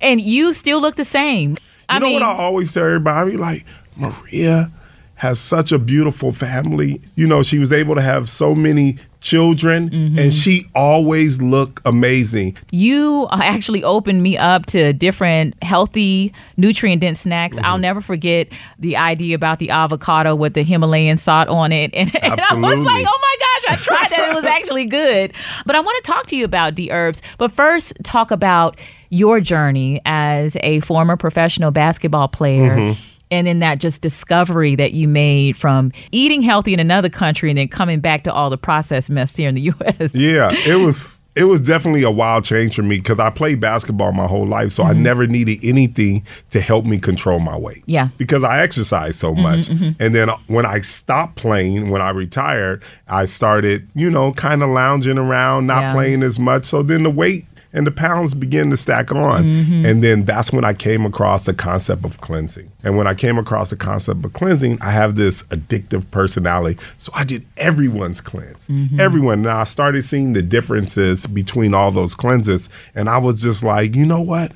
and 0.00 0.20
you 0.20 0.52
still 0.52 0.80
look 0.80 0.96
the 0.96 1.04
same. 1.04 1.52
You 1.52 1.56
I 1.88 1.98
know 1.98 2.06
mean, 2.06 2.14
what 2.14 2.22
I 2.24 2.32
always 2.38 2.72
tell 2.74 2.84
everybody? 2.84 3.36
Like, 3.36 3.64
Maria 3.96 4.70
has 5.18 5.38
such 5.38 5.72
a 5.72 5.78
beautiful 5.78 6.32
family. 6.32 7.00
You 7.16 7.26
know, 7.26 7.42
she 7.42 7.58
was 7.58 7.72
able 7.72 7.94
to 7.96 8.00
have 8.02 8.28
so 8.28 8.54
many 8.54 8.98
children 9.20 9.90
Mm-hmm. 9.90 10.16
and 10.18 10.32
she 10.32 10.64
always 10.76 11.42
looked 11.42 11.80
amazing. 11.84 12.56
you 12.70 13.26
actually 13.32 13.82
opened 13.82 14.22
me 14.22 14.38
up 14.38 14.66
to 14.66 14.92
different 14.92 15.60
healthy, 15.62 16.32
nutrient 16.56 17.00
dense 17.00 17.20
snacks. 17.20 17.56
Mm-hmm. 17.56 17.64
I'll 17.64 17.78
never 17.78 18.00
forget 18.00 18.46
the 18.78 18.96
idea 18.96 19.34
about 19.34 19.58
the 19.58 19.70
avocado 19.70 20.36
with 20.36 20.54
the 20.54 20.62
Himalayan 20.62 21.18
salt 21.18 21.48
on 21.48 21.72
it. 21.72 21.90
And, 21.94 22.14
and 22.22 22.40
I 22.40 22.54
was 22.54 22.78
like, 22.78 23.06
oh 23.08 23.18
my 23.20 23.36
gosh, 23.40 23.72
I 23.72 23.82
tried 23.82 24.10
that. 24.10 24.28
It 24.30 24.34
was 24.36 24.44
actually 24.44 24.86
good. 24.86 25.32
But 25.66 25.74
I 25.74 25.80
want 25.80 26.04
to 26.04 26.12
talk 26.12 26.26
to 26.28 26.36
you 26.36 26.44
about 26.44 26.76
Dherbs. 26.76 27.20
But 27.38 27.50
first, 27.50 27.94
talk 28.04 28.30
about 28.30 28.78
your 29.10 29.40
journey 29.40 30.00
as 30.04 30.56
a 30.60 30.78
former 30.80 31.16
professional 31.16 31.72
basketball 31.72 32.28
player. 32.28 32.76
Mm-hmm. 32.76 33.02
And 33.30 33.46
then 33.46 33.58
that 33.60 33.78
just 33.78 34.00
discovery 34.02 34.74
that 34.76 34.92
you 34.92 35.06
made 35.08 35.56
from 35.56 35.92
eating 36.12 36.42
healthy 36.42 36.72
in 36.72 36.80
another 36.80 37.08
country 37.10 37.50
and 37.50 37.58
then 37.58 37.68
coming 37.68 38.00
back 38.00 38.24
to 38.24 38.32
all 38.32 38.50
the 38.50 38.58
processed 38.58 39.10
mess 39.10 39.36
here 39.36 39.48
in 39.48 39.54
the 39.54 39.60
U.S. 39.72 40.14
Yeah, 40.14 40.50
it 40.66 40.76
was 40.76 41.16
it 41.34 41.44
was 41.44 41.60
definitely 41.60 42.02
a 42.02 42.10
wild 42.10 42.44
change 42.44 42.74
for 42.74 42.82
me 42.82 42.96
because 42.96 43.20
I 43.20 43.30
played 43.30 43.60
basketball 43.60 44.10
my 44.10 44.26
whole 44.26 44.46
life, 44.46 44.72
so 44.72 44.82
I 44.82 44.92
never 44.92 45.24
needed 45.28 45.60
anything 45.62 46.26
to 46.50 46.60
help 46.60 46.84
me 46.84 46.98
control 46.98 47.38
my 47.38 47.56
weight. 47.56 47.82
Mm-hmm. 47.82 47.90
Yeah. 47.90 48.08
because 48.18 48.42
I 48.42 48.60
exercised 48.60 49.20
so 49.20 49.34
much, 49.36 49.68
and 49.68 50.14
then 50.16 50.30
when 50.48 50.66
I 50.66 50.80
stopped 50.80 51.36
playing, 51.36 51.90
when 51.90 52.02
I 52.02 52.10
retired, 52.10 52.82
I 53.06 53.24
started, 53.26 53.86
you 53.94 54.10
know, 54.10 54.32
kind 54.32 54.64
of 54.64 54.70
lounging 54.70 55.16
around, 55.16 55.66
not 55.68 55.80
Yeah. 55.80 55.92
playing 55.94 56.24
as 56.24 56.40
much. 56.40 56.64
So 56.64 56.82
then 56.82 57.04
the 57.04 57.10
weight 57.10 57.46
and 57.72 57.86
the 57.86 57.90
pounds 57.90 58.34
begin 58.34 58.70
to 58.70 58.76
stack 58.76 59.12
on. 59.12 59.44
Mm-hmm. 59.44 59.86
And 59.86 60.02
then 60.02 60.24
that's 60.24 60.52
when 60.52 60.64
I 60.64 60.72
came 60.72 61.04
across 61.04 61.44
the 61.44 61.54
concept 61.54 62.04
of 62.04 62.20
cleansing. 62.20 62.70
And 62.82 62.96
when 62.96 63.06
I 63.06 63.14
came 63.14 63.38
across 63.38 63.70
the 63.70 63.76
concept 63.76 64.24
of 64.24 64.32
cleansing, 64.32 64.80
I 64.80 64.90
have 64.92 65.16
this 65.16 65.42
addictive 65.44 66.10
personality. 66.10 66.80
So 66.96 67.12
I 67.14 67.24
did 67.24 67.46
everyone's 67.56 68.20
cleanse. 68.20 68.68
Mm-hmm. 68.68 68.98
Everyone. 69.00 69.42
Now 69.42 69.60
I 69.60 69.64
started 69.64 70.02
seeing 70.02 70.32
the 70.32 70.42
differences 70.42 71.26
between 71.26 71.74
all 71.74 71.90
those 71.90 72.14
cleanses. 72.14 72.68
And 72.94 73.08
I 73.08 73.18
was 73.18 73.42
just 73.42 73.62
like, 73.62 73.94
you 73.94 74.06
know 74.06 74.20
what? 74.20 74.52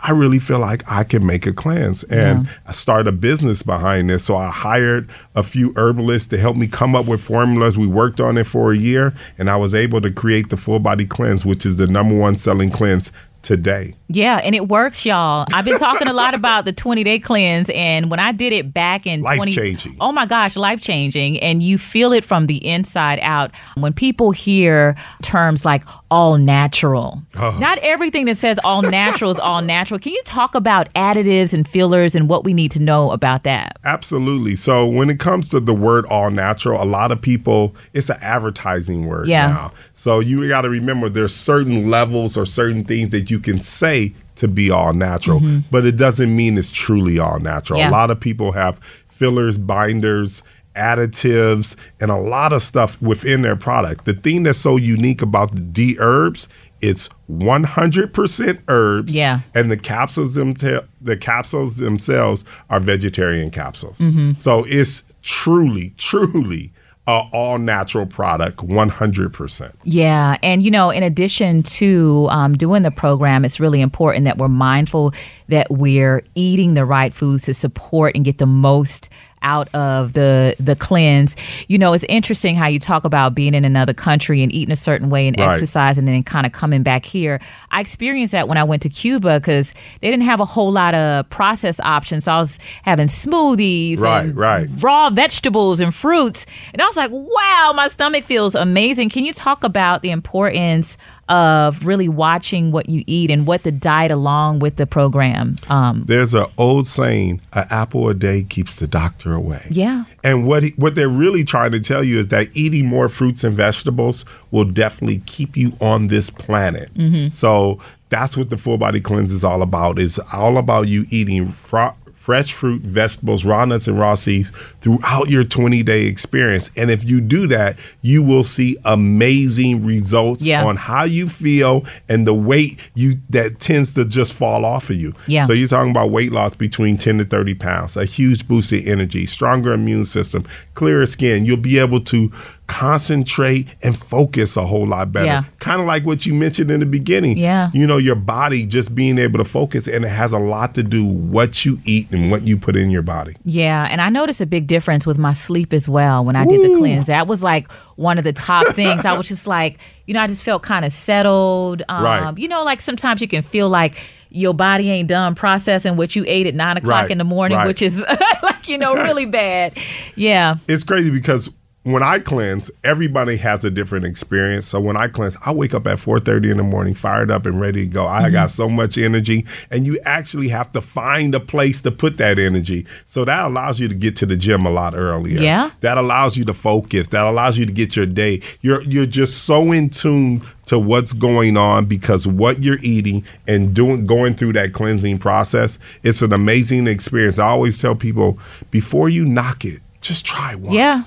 I 0.00 0.12
really 0.12 0.38
feel 0.38 0.58
like 0.58 0.82
I 0.90 1.04
can 1.04 1.24
make 1.24 1.46
a 1.46 1.52
cleanse. 1.52 2.04
And 2.04 2.44
Yeah. 2.44 2.52
I 2.66 2.72
started 2.72 3.08
a 3.08 3.12
business 3.12 3.62
behind 3.62 4.10
this. 4.10 4.24
So 4.24 4.36
I 4.36 4.50
hired 4.50 5.08
a 5.34 5.42
few 5.42 5.72
herbalists 5.76 6.28
to 6.28 6.38
help 6.38 6.56
me 6.56 6.66
come 6.66 6.94
up 6.94 7.06
with 7.06 7.20
formulas. 7.20 7.78
We 7.78 7.86
worked 7.86 8.20
on 8.20 8.36
it 8.38 8.44
for 8.46 8.72
a 8.72 8.76
year, 8.76 9.14
and 9.38 9.48
I 9.48 9.56
was 9.56 9.74
able 9.74 10.00
to 10.02 10.10
create 10.10 10.50
the 10.50 10.56
full 10.56 10.78
body 10.78 11.06
cleanse, 11.06 11.44
which 11.46 11.64
is 11.64 11.76
the 11.76 11.86
number 11.86 12.14
one 12.14 12.36
selling 12.36 12.70
cleanse 12.70 13.10
today. 13.42 13.94
Yeah, 14.08 14.36
and 14.36 14.54
it 14.54 14.68
works, 14.68 15.04
y'all. 15.04 15.46
I've 15.52 15.64
been 15.64 15.78
talking 15.78 16.06
a 16.08 16.12
lot 16.12 16.34
about 16.40 16.64
the 16.64 16.72
20 16.72 17.02
day 17.04 17.18
cleanse, 17.18 17.70
and 17.70 18.10
when 18.10 18.20
I 18.20 18.32
did 18.32 18.52
it 18.52 18.72
back 18.72 19.06
in 19.06 19.20
20 19.22 19.38
Life-changing. 19.38 19.96
Oh 20.00 20.12
my 20.12 20.26
gosh, 20.26 20.54
life 20.56 20.80
changing. 20.80 21.38
And 21.40 21.62
you 21.62 21.76
feel 21.78 22.12
it 22.12 22.24
from 22.24 22.46
the 22.46 22.64
inside 22.66 23.18
out. 23.20 23.50
When 23.76 23.92
people 23.92 24.30
hear 24.30 24.94
terms 25.22 25.64
like 25.64 25.82
all 26.10 26.38
natural, 26.38 27.20
Uh-huh. 27.34 27.58
not 27.58 27.78
everything 27.78 28.26
that 28.26 28.36
says 28.36 28.60
all 28.62 28.82
natural 29.00 29.30
is 29.32 29.40
all 29.40 29.60
natural. 29.60 29.98
Can 29.98 30.12
you 30.12 30.22
talk 30.24 30.54
about 30.54 30.92
additives 30.94 31.52
and 31.52 31.66
fillers 31.66 32.14
and 32.14 32.28
what 32.28 32.44
we 32.44 32.54
need 32.54 32.70
to 32.72 32.78
know 32.80 33.10
about 33.10 33.42
that? 33.42 33.76
Absolutely. 33.84 34.54
So 34.56 34.86
when 34.86 35.10
it 35.10 35.18
comes 35.18 35.48
to 35.48 35.58
the 35.60 35.74
word 35.74 36.06
all 36.06 36.30
natural, 36.30 36.80
a 36.80 36.84
lot 36.86 37.10
of 37.10 37.20
people 37.20 37.74
it's 37.92 38.08
an 38.08 38.18
advertising 38.20 39.06
word 39.06 39.26
Yeah. 39.26 39.48
now. 39.48 39.72
So 39.94 40.20
you 40.20 40.46
got 40.48 40.62
to 40.62 40.70
remember 40.70 41.08
there's 41.08 41.34
certain 41.34 41.90
levels 41.90 42.36
or 42.36 42.44
certain 42.46 42.84
things 42.84 43.10
that 43.10 43.30
you 43.30 43.38
can 43.40 43.60
say 43.60 43.95
to 44.36 44.48
be 44.48 44.70
all 44.70 44.92
natural, 44.92 45.40
mm-hmm. 45.40 45.60
but 45.70 45.84
it 45.84 45.96
doesn't 45.96 46.34
mean 46.34 46.56
it's 46.56 46.70
truly 46.70 47.18
all 47.18 47.38
natural. 47.40 47.78
Yeah. 47.78 47.90
A 47.90 47.92
lot 47.92 48.10
of 48.10 48.20
people 48.20 48.52
have 48.52 48.80
fillers, 49.08 49.58
binders, 49.58 50.42
additives, 50.76 51.74
and 52.00 52.10
a 52.10 52.16
lot 52.16 52.52
of 52.52 52.62
stuff 52.62 53.00
within 53.00 53.42
their 53.42 53.56
product. 53.56 54.04
The 54.04 54.12
thing 54.12 54.44
that's 54.44 54.58
so 54.58 54.76
unique 54.76 55.22
about 55.22 55.54
the 55.54 55.94
Dherbs, 55.94 56.48
it's 56.80 57.08
100% 57.30 58.58
herbs 58.68 59.14
Yeah. 59.14 59.40
and 59.54 59.70
the 59.70 59.76
capsules 59.76 60.34
them 60.34 60.54
the 61.00 61.16
capsules 61.16 61.76
themselves 61.76 62.44
are 62.68 62.80
vegetarian 62.80 63.50
capsules. 63.50 63.98
Mm-hmm. 63.98 64.32
So 64.36 64.64
it's 64.64 65.02
truly, 65.22 65.94
truly 65.96 66.72
a 67.06 67.22
all 67.32 67.58
natural 67.58 68.04
product, 68.06 68.58
100%. 68.58 69.72
Yeah. 69.84 70.38
And, 70.42 70.62
you 70.62 70.70
know, 70.70 70.90
in 70.90 71.02
addition 71.02 71.62
to 71.62 72.26
um, 72.30 72.56
doing 72.56 72.82
the 72.82 72.90
program, 72.90 73.44
it's 73.44 73.60
really 73.60 73.80
important 73.80 74.24
that 74.24 74.38
we're 74.38 74.48
mindful 74.48 75.14
that 75.48 75.68
we're 75.70 76.24
eating 76.34 76.74
the 76.74 76.84
right 76.84 77.14
foods 77.14 77.44
to 77.44 77.54
support 77.54 78.16
and 78.16 78.24
get 78.24 78.38
the 78.38 78.46
most 78.46 79.08
out 79.42 79.72
of 79.74 80.12
the 80.14 80.54
the 80.58 80.74
cleanse. 80.76 81.36
You 81.68 81.78
know, 81.78 81.92
it's 81.92 82.04
interesting 82.08 82.56
how 82.56 82.66
you 82.66 82.80
talk 82.80 83.04
about 83.04 83.34
being 83.34 83.54
in 83.54 83.64
another 83.64 83.94
country 83.94 84.42
and 84.42 84.52
eating 84.52 84.72
a 84.72 84.76
certain 84.76 85.10
way 85.10 85.28
and 85.28 85.38
Right. 85.38 85.52
exercise 85.52 85.98
and 85.98 86.08
then 86.08 86.22
kind 86.22 86.46
of 86.46 86.52
coming 86.52 86.82
back 86.82 87.04
here. 87.04 87.40
I 87.70 87.80
experienced 87.80 88.32
that 88.32 88.48
when 88.48 88.58
I 88.58 88.64
went 88.64 88.82
to 88.82 88.88
Cuba 88.88 89.38
because 89.38 89.74
they 90.00 90.10
didn't 90.10 90.24
have 90.24 90.40
a 90.40 90.44
whole 90.44 90.72
lot 90.72 90.94
of 90.94 91.28
processed 91.30 91.80
options. 91.82 92.24
So 92.24 92.32
I 92.32 92.38
was 92.38 92.58
having 92.82 93.06
smoothies 93.08 93.98
Right, 93.98 94.24
and 94.26 94.36
right. 94.36 94.68
raw 94.80 95.10
vegetables 95.10 95.80
and 95.80 95.94
fruits. 95.94 96.46
And 96.72 96.82
I 96.82 96.86
was 96.86 96.96
like, 96.96 97.10
wow, 97.12 97.72
my 97.74 97.88
stomach 97.88 98.24
feels 98.24 98.54
amazing. 98.54 99.10
Can 99.10 99.24
you 99.24 99.32
talk 99.32 99.64
about 99.64 100.02
the 100.02 100.10
importance 100.10 100.96
of 101.28 101.84
really 101.84 102.08
watching 102.08 102.70
what 102.70 102.88
you 102.88 103.02
eat 103.06 103.32
and 103.32 103.46
what 103.48 103.64
the 103.64 103.72
diet 103.72 104.12
along 104.12 104.60
with 104.60 104.76
the 104.76 104.86
program? 104.86 105.56
Um, 105.68 106.04
There's 106.06 106.34
an 106.34 106.46
old 106.56 106.86
saying, 106.86 107.40
an 107.52 107.66
apple 107.70 108.08
a 108.08 108.14
day 108.14 108.44
keeps 108.44 108.76
the 108.76 108.86
doctor 108.86 109.25
away. 109.34 109.66
yeah. 109.70 110.04
And 110.24 110.46
what 110.46 110.62
he, 110.62 110.70
what 110.76 110.94
they're 110.94 111.08
really 111.08 111.44
trying 111.44 111.72
to 111.72 111.80
tell 111.80 112.02
you 112.02 112.18
is 112.18 112.28
that 112.28 112.48
eating 112.56 112.86
more 112.86 113.08
fruits 113.08 113.44
and 113.44 113.54
vegetables 113.54 114.24
will 114.50 114.64
definitely 114.64 115.22
keep 115.26 115.56
you 115.56 115.76
on 115.80 116.08
this 116.08 116.30
planet. 116.30 116.92
Mm-hmm. 116.94 117.30
So 117.30 117.78
that's 118.08 118.36
what 118.36 118.50
the 118.50 118.56
full 118.56 118.78
body 118.78 119.00
cleanse 119.00 119.32
is 119.32 119.44
all 119.44 119.62
about. 119.62 119.98
It's 119.98 120.18
all 120.32 120.58
about 120.58 120.88
you 120.88 121.06
eating 121.10 121.48
fr- 121.48 121.94
fresh 122.26 122.52
fruit, 122.52 122.82
vegetables, 122.82 123.44
raw 123.44 123.64
nuts, 123.64 123.86
and 123.86 123.96
raw 124.00 124.16
seeds 124.16 124.50
throughout 124.80 125.28
your 125.28 125.44
20 125.44 125.84
day 125.84 126.06
experience. 126.06 126.72
And 126.76 126.90
if 126.90 127.04
you 127.04 127.20
do 127.20 127.46
that, 127.46 127.78
you 128.02 128.20
will 128.20 128.42
see 128.42 128.76
amazing 128.84 129.84
results 129.84 130.42
Yeah. 130.42 130.64
on 130.64 130.74
how 130.74 131.04
you 131.04 131.28
feel 131.28 131.84
and 132.08 132.26
the 132.26 132.34
weight 132.34 132.80
you 132.94 133.18
that 133.30 133.60
tends 133.60 133.94
to 133.94 134.04
just 134.04 134.32
fall 134.32 134.64
off 134.64 134.90
of 134.90 134.96
you. 134.96 135.14
Yeah. 135.28 135.44
So 135.46 135.52
you're 135.52 135.68
talking 135.68 135.92
about 135.92 136.10
weight 136.10 136.32
loss 136.32 136.56
between 136.56 136.98
10 136.98 137.18
to 137.18 137.24
30 137.24 137.54
pounds, 137.54 137.96
a 137.96 138.04
huge 138.04 138.48
boost 138.48 138.72
in 138.72 138.84
energy, 138.88 139.24
stronger 139.24 139.72
immune 139.72 140.04
system, 140.04 140.44
clearer 140.74 141.06
skin. 141.06 141.44
You'll 141.44 141.58
be 141.58 141.78
able 141.78 142.00
to 142.00 142.32
concentrate 142.66 143.68
and 143.82 143.98
focus 143.98 144.56
a 144.56 144.64
whole 144.66 144.86
lot 144.86 145.12
better. 145.12 145.26
Yeah. 145.26 145.44
Kind 145.58 145.80
of 145.80 145.86
like 145.86 146.04
what 146.04 146.26
you 146.26 146.34
mentioned 146.34 146.70
in 146.70 146.80
the 146.80 146.86
beginning. 146.86 147.36
Yeah. 147.38 147.70
You 147.72 147.86
know, 147.86 147.96
your 147.96 148.14
body 148.14 148.64
just 148.66 148.94
being 148.94 149.18
able 149.18 149.38
to 149.38 149.44
focus, 149.44 149.86
and 149.88 150.04
it 150.04 150.08
has 150.08 150.32
a 150.32 150.38
lot 150.38 150.74
to 150.74 150.82
do 150.82 151.04
what 151.04 151.64
you 151.64 151.80
eat 151.84 152.10
and 152.10 152.30
what 152.30 152.42
you 152.42 152.56
put 152.56 152.76
in 152.76 152.90
your 152.90 153.02
body. 153.02 153.36
Yeah, 153.44 153.86
and 153.90 154.00
I 154.00 154.08
noticed 154.08 154.40
a 154.40 154.46
big 154.46 154.66
difference 154.66 155.06
with 155.06 155.18
my 155.18 155.32
sleep 155.32 155.72
as 155.72 155.88
well 155.88 156.24
when 156.24 156.36
I 156.36 156.44
did 156.46 156.60
the 156.60 156.76
cleanse. 156.78 157.06
That 157.06 157.26
was 157.26 157.42
like 157.42 157.70
one 157.96 158.18
of 158.18 158.24
the 158.24 158.32
top 158.32 158.74
things. 158.74 159.04
I 159.04 159.12
was 159.14 159.28
just 159.28 159.46
like, 159.46 159.78
you 160.06 160.14
know, 160.14 160.20
I 160.20 160.26
just 160.26 160.42
felt 160.42 160.62
kind 160.62 160.84
of 160.84 160.92
settled. 160.92 161.82
Um, 161.88 162.02
Right. 162.04 162.38
You 162.38 162.48
know, 162.48 162.62
like 162.62 162.80
sometimes 162.80 163.20
you 163.20 163.28
can 163.28 163.42
feel 163.42 163.68
like 163.68 163.96
your 164.30 164.52
body 164.54 164.90
ain't 164.90 165.08
done 165.08 165.34
processing 165.34 165.96
what 165.96 166.14
you 166.14 166.24
ate 166.26 166.46
at 166.46 166.54
nine 166.54 166.76
o'clock 166.76 167.02
Right, 167.02 167.10
in 167.10 167.18
the 167.18 167.24
morning, 167.24 167.56
right. 167.58 167.66
which 167.66 167.80
is 167.80 167.98
like, 168.42 168.68
you 168.68 168.76
know, 168.76 168.94
really 169.06 169.24
bad. 169.24 169.76
Yeah. 170.14 170.56
It's 170.68 170.84
crazy 170.84 171.10
because 171.10 171.48
when 171.86 172.02
I 172.02 172.18
cleanse, 172.18 172.68
everybody 172.82 173.36
has 173.36 173.64
a 173.64 173.70
different 173.70 174.06
experience. 174.06 174.66
So 174.66 174.80
when 174.80 174.96
I 174.96 175.06
cleanse, 175.06 175.36
I 175.46 175.52
wake 175.52 175.72
up 175.72 175.86
at 175.86 176.00
4:30 176.00 176.50
in 176.50 176.56
the 176.56 176.64
morning, 176.64 176.94
fired 176.94 177.30
up 177.30 177.46
and 177.46 177.60
ready 177.60 177.82
to 177.82 177.86
go. 177.86 178.08
I 178.08 178.28
got 178.28 178.48
mm-hmm. 178.48 178.56
so 178.56 178.68
much 178.68 178.98
energy, 178.98 179.46
and 179.70 179.86
you 179.86 179.96
actually 180.04 180.48
have 180.48 180.72
to 180.72 180.80
find 180.80 181.32
a 181.32 181.38
place 181.38 181.82
to 181.82 181.92
put 181.92 182.16
that 182.16 182.40
energy. 182.40 182.86
So 183.04 183.24
that 183.24 183.44
allows 183.44 183.78
you 183.78 183.86
to 183.86 183.94
get 183.94 184.16
to 184.16 184.26
the 184.26 184.36
gym 184.36 184.66
a 184.66 184.70
lot 184.70 184.96
earlier. 184.96 185.40
Yeah. 185.40 185.70
That 185.80 185.96
allows 185.96 186.36
you 186.36 186.44
to 186.46 186.54
focus. 186.54 187.06
That 187.08 187.24
allows 187.24 187.56
you 187.56 187.64
to 187.66 187.72
get 187.72 187.94
your 187.94 188.06
day. 188.06 188.40
You're 188.62 188.82
you're 188.82 189.06
just 189.06 189.44
so 189.44 189.70
in 189.70 189.90
tune 189.90 190.42
to 190.64 190.80
what's 190.80 191.12
going 191.12 191.56
on 191.56 191.84
because 191.84 192.26
what 192.26 192.64
you're 192.64 192.80
eating 192.80 193.24
and 193.46 193.72
doing 193.72 194.06
going 194.06 194.34
through 194.34 194.54
that 194.54 194.72
cleansing 194.72 195.18
process, 195.18 195.78
it's 196.02 196.20
an 196.20 196.32
amazing 196.32 196.88
experience. 196.88 197.38
I 197.38 197.46
always 197.46 197.80
tell 197.80 197.94
people 197.94 198.40
before 198.72 199.08
you 199.08 199.24
knock 199.24 199.64
it, 199.64 199.82
just 200.00 200.26
try 200.26 200.56
once. 200.56 200.74
Yeah. 200.74 201.02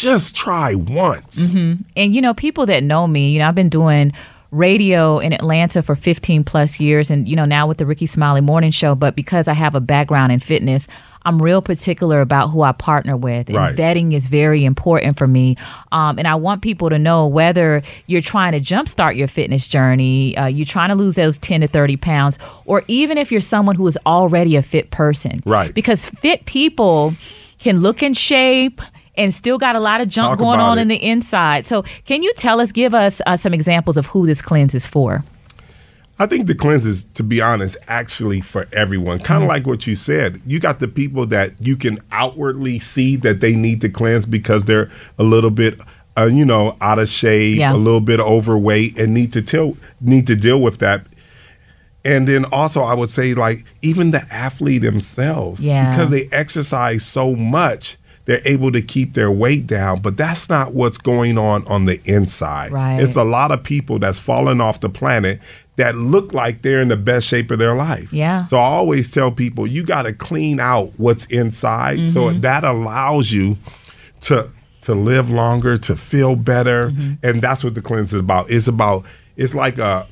Just 0.00 0.34
try 0.34 0.74
once. 0.74 1.50
And 1.50 1.84
you 2.14 2.20
know, 2.20 2.32
people 2.34 2.66
that 2.66 2.82
know 2.82 3.06
me, 3.06 3.30
you 3.30 3.38
know, 3.38 3.48
I've 3.48 3.54
been 3.54 3.68
doing 3.68 4.12
radio 4.50 5.18
in 5.18 5.32
Atlanta 5.32 5.82
for 5.82 5.94
15 5.94 6.42
plus 6.42 6.80
years 6.80 7.10
and 7.10 7.28
you 7.28 7.36
know, 7.36 7.44
now 7.44 7.66
with 7.68 7.78
the 7.78 7.86
Rickey 7.86 8.06
Smiley 8.06 8.40
Morning 8.40 8.70
Show, 8.72 8.94
but 8.94 9.14
because 9.14 9.46
I 9.46 9.52
have 9.52 9.74
a 9.74 9.80
background 9.80 10.32
in 10.32 10.40
fitness, 10.40 10.88
I'm 11.22 11.40
real 11.40 11.60
particular 11.62 12.20
about 12.22 12.48
who 12.48 12.62
I 12.62 12.72
partner 12.72 13.16
with. 13.16 13.48
And 13.48 13.56
Right. 13.56 13.76
vetting 13.76 14.14
is 14.14 14.28
very 14.28 14.64
important 14.64 15.18
for 15.18 15.26
me. 15.26 15.56
Um, 15.92 16.18
and 16.18 16.26
I 16.26 16.34
want 16.34 16.62
people 16.62 16.88
to 16.88 16.98
know 16.98 17.26
whether 17.26 17.82
you're 18.06 18.22
trying 18.22 18.52
to 18.52 18.60
jumpstart 18.60 19.16
your 19.16 19.28
fitness 19.28 19.68
journey, 19.68 20.36
uh, 20.36 20.46
you're 20.46 20.64
trying 20.66 20.88
to 20.88 20.94
lose 20.94 21.16
those 21.16 21.36
10 21.38 21.60
to 21.60 21.68
30 21.68 21.96
pounds, 21.98 22.38
or 22.64 22.82
even 22.88 23.18
if 23.18 23.30
you're 23.30 23.40
someone 23.42 23.76
who 23.76 23.86
is 23.86 23.98
already 24.06 24.56
a 24.56 24.62
fit 24.62 24.90
person. 24.90 25.40
Right. 25.44 25.74
Because 25.74 26.06
fit 26.06 26.46
people 26.46 27.14
can 27.58 27.80
look 27.80 28.02
in 28.02 28.14
shape 28.14 28.80
and 29.20 29.32
still 29.32 29.58
got 29.58 29.76
a 29.76 29.80
lot 29.80 30.00
of 30.00 30.08
junk 30.08 30.30
Talk 30.32 30.38
going 30.38 30.60
on 30.60 30.78
it. 30.78 30.82
in 30.82 30.88
the 30.88 30.96
inside. 31.02 31.66
So, 31.66 31.82
can 32.06 32.22
you 32.22 32.32
tell 32.34 32.60
us, 32.60 32.72
give 32.72 32.94
us 32.94 33.20
uh, 33.26 33.36
some 33.36 33.54
examples 33.54 33.96
of 33.96 34.06
who 34.06 34.26
this 34.26 34.40
cleanse 34.42 34.74
is 34.74 34.84
for? 34.86 35.22
I 36.18 36.26
think 36.26 36.46
the 36.46 36.54
cleanse 36.54 36.84
is, 36.84 37.04
to 37.14 37.22
be 37.22 37.40
honest, 37.40 37.76
actually 37.88 38.40
for 38.42 38.66
everyone. 38.72 39.18
Kind 39.20 39.42
of 39.42 39.48
Mm-hmm. 39.48 39.50
like 39.56 39.66
what 39.66 39.86
you 39.86 39.94
said. 39.94 40.40
You 40.46 40.60
got 40.60 40.78
the 40.80 40.88
people 40.88 41.24
that 41.26 41.52
you 41.60 41.76
can 41.76 41.98
outwardly 42.12 42.78
see 42.78 43.16
that 43.16 43.40
they 43.40 43.54
need 43.54 43.80
to 43.82 43.88
cleanse 43.88 44.26
because 44.26 44.66
they're 44.66 44.90
a 45.18 45.22
little 45.22 45.50
bit, 45.50 45.80
uh, 46.18 46.26
you 46.26 46.44
know, 46.44 46.76
out 46.82 46.98
of 46.98 47.08
shape, 47.08 47.58
Yeah. 47.58 47.74
a 47.74 47.76
little 47.76 48.02
bit 48.02 48.20
overweight, 48.20 48.98
and 48.98 49.14
need 49.14 49.32
to 49.32 49.40
till, 49.40 49.76
need 50.00 50.26
to 50.26 50.36
deal 50.36 50.60
with 50.60 50.78
that. 50.80 51.06
And 52.04 52.26
then 52.28 52.44
also, 52.46 52.82
I 52.82 52.94
would 52.94 53.10
say, 53.10 53.32
like 53.34 53.64
even 53.82 54.10
the 54.10 54.22
athlete 54.32 54.82
themselves, 54.82 55.64
Yeah. 55.64 55.90
because 55.90 56.10
they 56.10 56.28
exercise 56.32 57.04
so 57.04 57.34
much, 57.34 57.96
they're 58.30 58.42
able 58.44 58.70
to 58.70 58.80
keep 58.80 59.14
their 59.14 59.30
weight 59.30 59.66
down. 59.66 60.00
But 60.00 60.16
that's 60.16 60.48
not 60.48 60.72
what's 60.72 60.98
going 60.98 61.36
on 61.36 61.66
on 61.66 61.86
the 61.86 62.00
inside. 62.04 62.70
Right. 62.70 63.00
It's 63.00 63.16
a 63.16 63.24
lot 63.24 63.50
of 63.50 63.64
people 63.64 63.98
that's 63.98 64.20
fallen 64.20 64.60
off 64.60 64.78
the 64.78 64.88
planet 64.88 65.40
that 65.76 65.96
look 65.96 66.32
like 66.32 66.62
they're 66.62 66.80
in 66.80 66.88
the 66.88 66.96
best 66.96 67.26
shape 67.26 67.50
of 67.50 67.58
their 67.58 67.74
life. 67.74 68.12
Yeah. 68.12 68.44
So 68.44 68.56
I 68.56 68.62
always 68.62 69.10
tell 69.10 69.32
people 69.32 69.66
you 69.66 69.82
got 69.82 70.02
to 70.02 70.12
clean 70.12 70.60
out 70.60 70.92
what's 70.96 71.24
inside, 71.26 72.06
so 72.06 72.26
Mm-hmm. 72.28 72.40
that 72.42 72.62
allows 72.64 73.32
you 73.32 73.56
to 74.22 74.50
to 74.82 74.94
live 74.94 75.28
longer, 75.30 75.76
to 75.76 75.96
feel 75.96 76.36
better, 76.36 76.90
Mm-hmm. 76.90 77.12
and 77.26 77.42
that's 77.42 77.64
what 77.64 77.74
the 77.74 77.82
cleanse 77.82 78.14
is 78.14 78.20
about. 78.20 78.48
It's 78.50 78.68
about 78.68 79.04
it's 79.36 79.54
like 79.54 79.78
a 79.78 80.06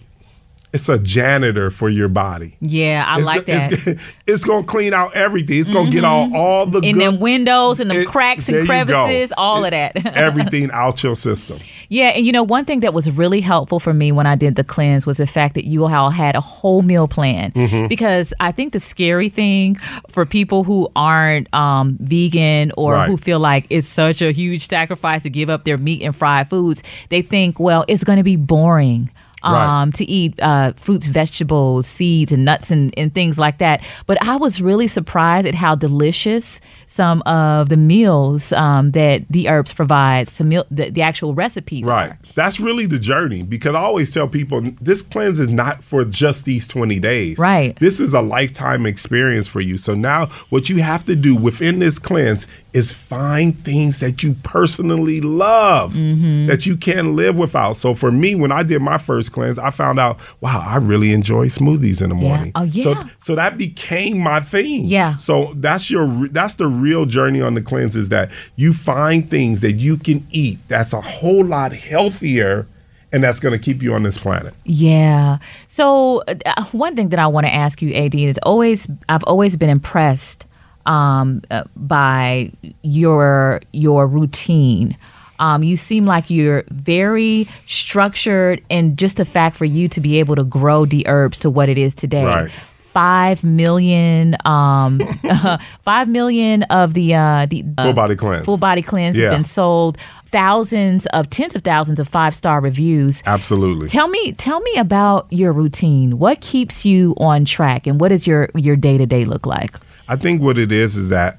it's 0.78 0.88
a 0.88 0.98
janitor 0.98 1.70
for 1.70 1.88
your 1.88 2.08
body. 2.08 2.56
Yeah, 2.60 3.04
I 3.06 3.18
It's 3.18 3.26
like 3.26 3.46
go- 3.46 3.52
that. 3.54 3.72
It's, 3.72 4.02
it's 4.26 4.44
gonna 4.44 4.66
clean 4.66 4.94
out 4.94 5.14
everything. 5.14 5.60
It's 5.60 5.70
gonna 5.70 5.90
get 5.90 6.04
all 6.04 6.34
all 6.36 6.66
the 6.66 6.80
in 6.80 6.96
good, 6.96 7.04
them 7.04 7.20
windows 7.20 7.80
and 7.80 7.90
the 7.90 8.04
cracks 8.04 8.48
and 8.48 8.66
crevices, 8.66 9.32
all 9.36 9.64
of 9.64 9.70
that. 9.72 10.04
everything 10.16 10.70
out 10.72 11.02
your 11.02 11.14
system. 11.14 11.58
Yeah, 11.88 12.08
and 12.08 12.24
you 12.26 12.32
know, 12.32 12.42
one 12.42 12.64
thing 12.64 12.80
that 12.80 12.94
was 12.94 13.10
really 13.10 13.40
helpful 13.40 13.80
for 13.80 13.92
me 13.94 14.12
when 14.12 14.26
I 14.26 14.34
did 14.36 14.54
the 14.56 14.64
cleanse 14.64 15.06
was 15.06 15.16
the 15.18 15.26
fact 15.26 15.54
that 15.54 15.64
you 15.66 15.84
all 15.86 16.10
had 16.10 16.36
a 16.36 16.40
whole 16.40 16.82
meal 16.82 17.08
plan. 17.08 17.52
Mm-hmm. 17.52 17.86
Because 17.88 18.32
I 18.40 18.52
think 18.52 18.72
the 18.72 18.80
scary 18.80 19.28
thing 19.28 19.76
for 20.10 20.24
people 20.26 20.64
who 20.64 20.88
aren't 20.96 21.52
um, 21.54 21.96
vegan 22.00 22.72
or 22.76 22.92
Right. 22.92 23.08
who 23.08 23.16
feel 23.16 23.38
like 23.38 23.66
it's 23.70 23.86
such 23.88 24.22
a 24.22 24.32
huge 24.32 24.66
sacrifice 24.68 25.22
to 25.24 25.30
give 25.30 25.50
up 25.50 25.64
their 25.64 25.76
meat 25.78 26.02
and 26.02 26.14
fried 26.16 26.48
foods, 26.48 26.82
they 27.10 27.22
think, 27.22 27.58
well, 27.60 27.84
it's 27.88 28.04
going 28.04 28.16
to 28.18 28.22
be 28.22 28.36
boring. 28.36 29.10
Right. 29.44 29.82
Um, 29.82 29.92
to 29.92 30.04
eat 30.04 30.34
uh, 30.40 30.72
fruits, 30.72 31.06
vegetables, 31.06 31.86
seeds, 31.86 32.32
and 32.32 32.44
nuts, 32.44 32.72
and, 32.72 32.92
and 32.98 33.14
things 33.14 33.38
like 33.38 33.58
that. 33.58 33.84
But 34.06 34.20
I 34.20 34.36
was 34.36 34.60
really 34.60 34.88
surprised 34.88 35.46
at 35.46 35.54
how 35.54 35.76
delicious 35.76 36.60
some 36.90 37.20
of 37.26 37.68
the 37.68 37.76
meals 37.76 38.50
um, 38.54 38.92
that 38.92 39.22
the 39.28 39.46
herbs 39.48 39.74
provides, 39.74 40.32
some 40.32 40.48
meal, 40.48 40.64
the, 40.70 40.88
the 40.90 41.02
actual 41.02 41.34
recipes. 41.34 41.84
Right. 41.86 42.12
are. 42.12 42.18
That's 42.34 42.58
really 42.58 42.86
the 42.86 42.98
journey 42.98 43.42
because 43.42 43.74
I 43.74 43.80
always 43.80 44.12
tell 44.12 44.26
people 44.26 44.62
this 44.80 45.02
cleanse 45.02 45.38
is 45.38 45.50
not 45.50 45.84
for 45.84 46.04
just 46.06 46.46
these 46.46 46.66
20 46.66 46.98
days. 46.98 47.38
Right. 47.38 47.76
This 47.76 48.00
is 48.00 48.14
a 48.14 48.22
lifetime 48.22 48.86
experience 48.86 49.46
for 49.46 49.60
you. 49.60 49.76
So 49.76 49.94
now 49.94 50.26
what 50.48 50.70
you 50.70 50.82
have 50.82 51.04
to 51.04 51.14
do 51.14 51.36
within 51.36 51.78
this 51.78 51.98
cleanse 51.98 52.46
is 52.72 52.92
find 52.92 53.56
things 53.64 54.00
that 54.00 54.22
you 54.22 54.34
personally 54.42 55.20
love 55.20 55.92
Mm-hmm. 55.94 56.46
that 56.46 56.64
you 56.66 56.76
can't 56.76 57.14
live 57.14 57.36
without. 57.36 57.76
So 57.76 57.94
for 57.94 58.10
me, 58.10 58.34
when 58.34 58.50
I 58.52 58.62
did 58.62 58.80
my 58.82 58.98
first 58.98 59.32
cleanse, 59.32 59.58
I 59.58 59.70
found 59.70 59.98
out, 59.98 60.18
wow, 60.40 60.64
I 60.66 60.76
really 60.76 61.12
enjoy 61.12 61.48
smoothies 61.48 62.00
in 62.02 62.08
the 62.08 62.14
morning. 62.14 62.52
Oh, 62.54 62.66
So 62.68 62.92
yeah. 62.92 63.02
so 63.02 63.10
so 63.18 63.34
that 63.34 63.58
became 63.58 64.18
my 64.18 64.40
thing. 64.40 64.84
Yeah. 64.86 65.16
So 65.16 65.52
that's 65.56 65.90
your 65.90 66.28
that's 66.28 66.54
the 66.54 66.66
real 66.80 67.06
journey 67.06 67.40
on 67.40 67.54
the 67.54 67.62
cleanse 67.62 67.96
is 67.96 68.08
that 68.08 68.30
you 68.56 68.72
find 68.72 69.30
things 69.30 69.60
that 69.60 69.72
you 69.72 69.96
can 69.96 70.26
eat 70.30 70.58
that's 70.68 70.92
a 70.92 71.00
whole 71.00 71.44
lot 71.44 71.72
healthier 71.72 72.66
and 73.12 73.24
that's 73.24 73.40
going 73.40 73.52
to 73.52 73.58
keep 73.58 73.82
you 73.82 73.94
on 73.94 74.02
this 74.02 74.18
planet. 74.18 74.54
Yeah. 74.64 75.38
So 75.66 76.22
uh, 76.46 76.64
one 76.72 76.94
thing 76.94 77.08
that 77.10 77.18
I 77.18 77.26
want 77.26 77.46
to 77.46 77.54
ask 77.54 77.80
you, 77.80 77.92
Ad, 77.94 78.14
is 78.14 78.38
always 78.42 78.88
I've 79.08 79.24
always 79.24 79.56
been 79.56 79.70
impressed 79.70 80.46
um, 80.86 81.42
uh, 81.50 81.64
by 81.76 82.52
your 82.82 83.60
your 83.72 84.06
routine. 84.06 84.96
Um, 85.40 85.62
you 85.62 85.76
seem 85.76 86.04
like 86.04 86.30
you're 86.30 86.64
very 86.70 87.48
structured, 87.66 88.62
and 88.70 88.98
just 88.98 89.18
the 89.18 89.24
fact 89.24 89.56
for 89.56 89.64
you 89.64 89.88
to 89.88 90.00
be 90.00 90.18
able 90.18 90.34
to 90.34 90.44
grow 90.44 90.84
the 90.84 91.06
herbs 91.06 91.38
to 91.40 91.50
what 91.50 91.68
it 91.68 91.78
is 91.78 91.94
today. 91.94 92.24
Right. 92.24 92.50
Five 92.92 93.44
million, 93.44 94.36
um, 94.44 95.00
five 95.84 96.08
million 96.08 96.62
of 96.64 96.94
the 96.94 97.14
uh, 97.14 97.46
the 97.48 97.64
uh, 97.76 97.84
Full 97.84 97.92
body 97.92 98.16
cleanse. 98.16 98.44
full 98.44 98.56
body 98.56 98.82
cleanse 98.82 99.16
Yeah. 99.16 99.26
have 99.26 99.34
been 99.34 99.44
sold. 99.44 99.98
Thousands 100.26 101.06
of 101.06 101.30
tens 101.30 101.54
of 101.54 101.62
thousands 101.62 102.00
of 102.00 102.08
five 102.08 102.34
star 102.34 102.60
reviews. 102.60 103.22
Absolutely. 103.24 103.88
Tell 103.88 104.08
me, 104.08 104.32
tell 104.32 104.60
me 104.60 104.74
about 104.76 105.26
your 105.30 105.52
routine. 105.52 106.18
What 106.18 106.40
keeps 106.40 106.84
you 106.84 107.14
on 107.18 107.44
track, 107.44 107.86
and 107.86 108.00
what 108.00 108.08
does 108.08 108.26
your 108.26 108.48
your 108.54 108.76
day 108.76 108.98
to 108.98 109.06
day 109.06 109.24
look 109.24 109.46
like? 109.46 109.74
I 110.08 110.16
think 110.16 110.42
what 110.42 110.58
it 110.58 110.72
is 110.72 110.96
is 110.96 111.08
that 111.10 111.38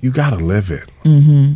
you 0.00 0.10
got 0.10 0.30
to 0.30 0.36
live 0.36 0.70
it. 0.70 0.88
Mm-hmm. 1.04 1.54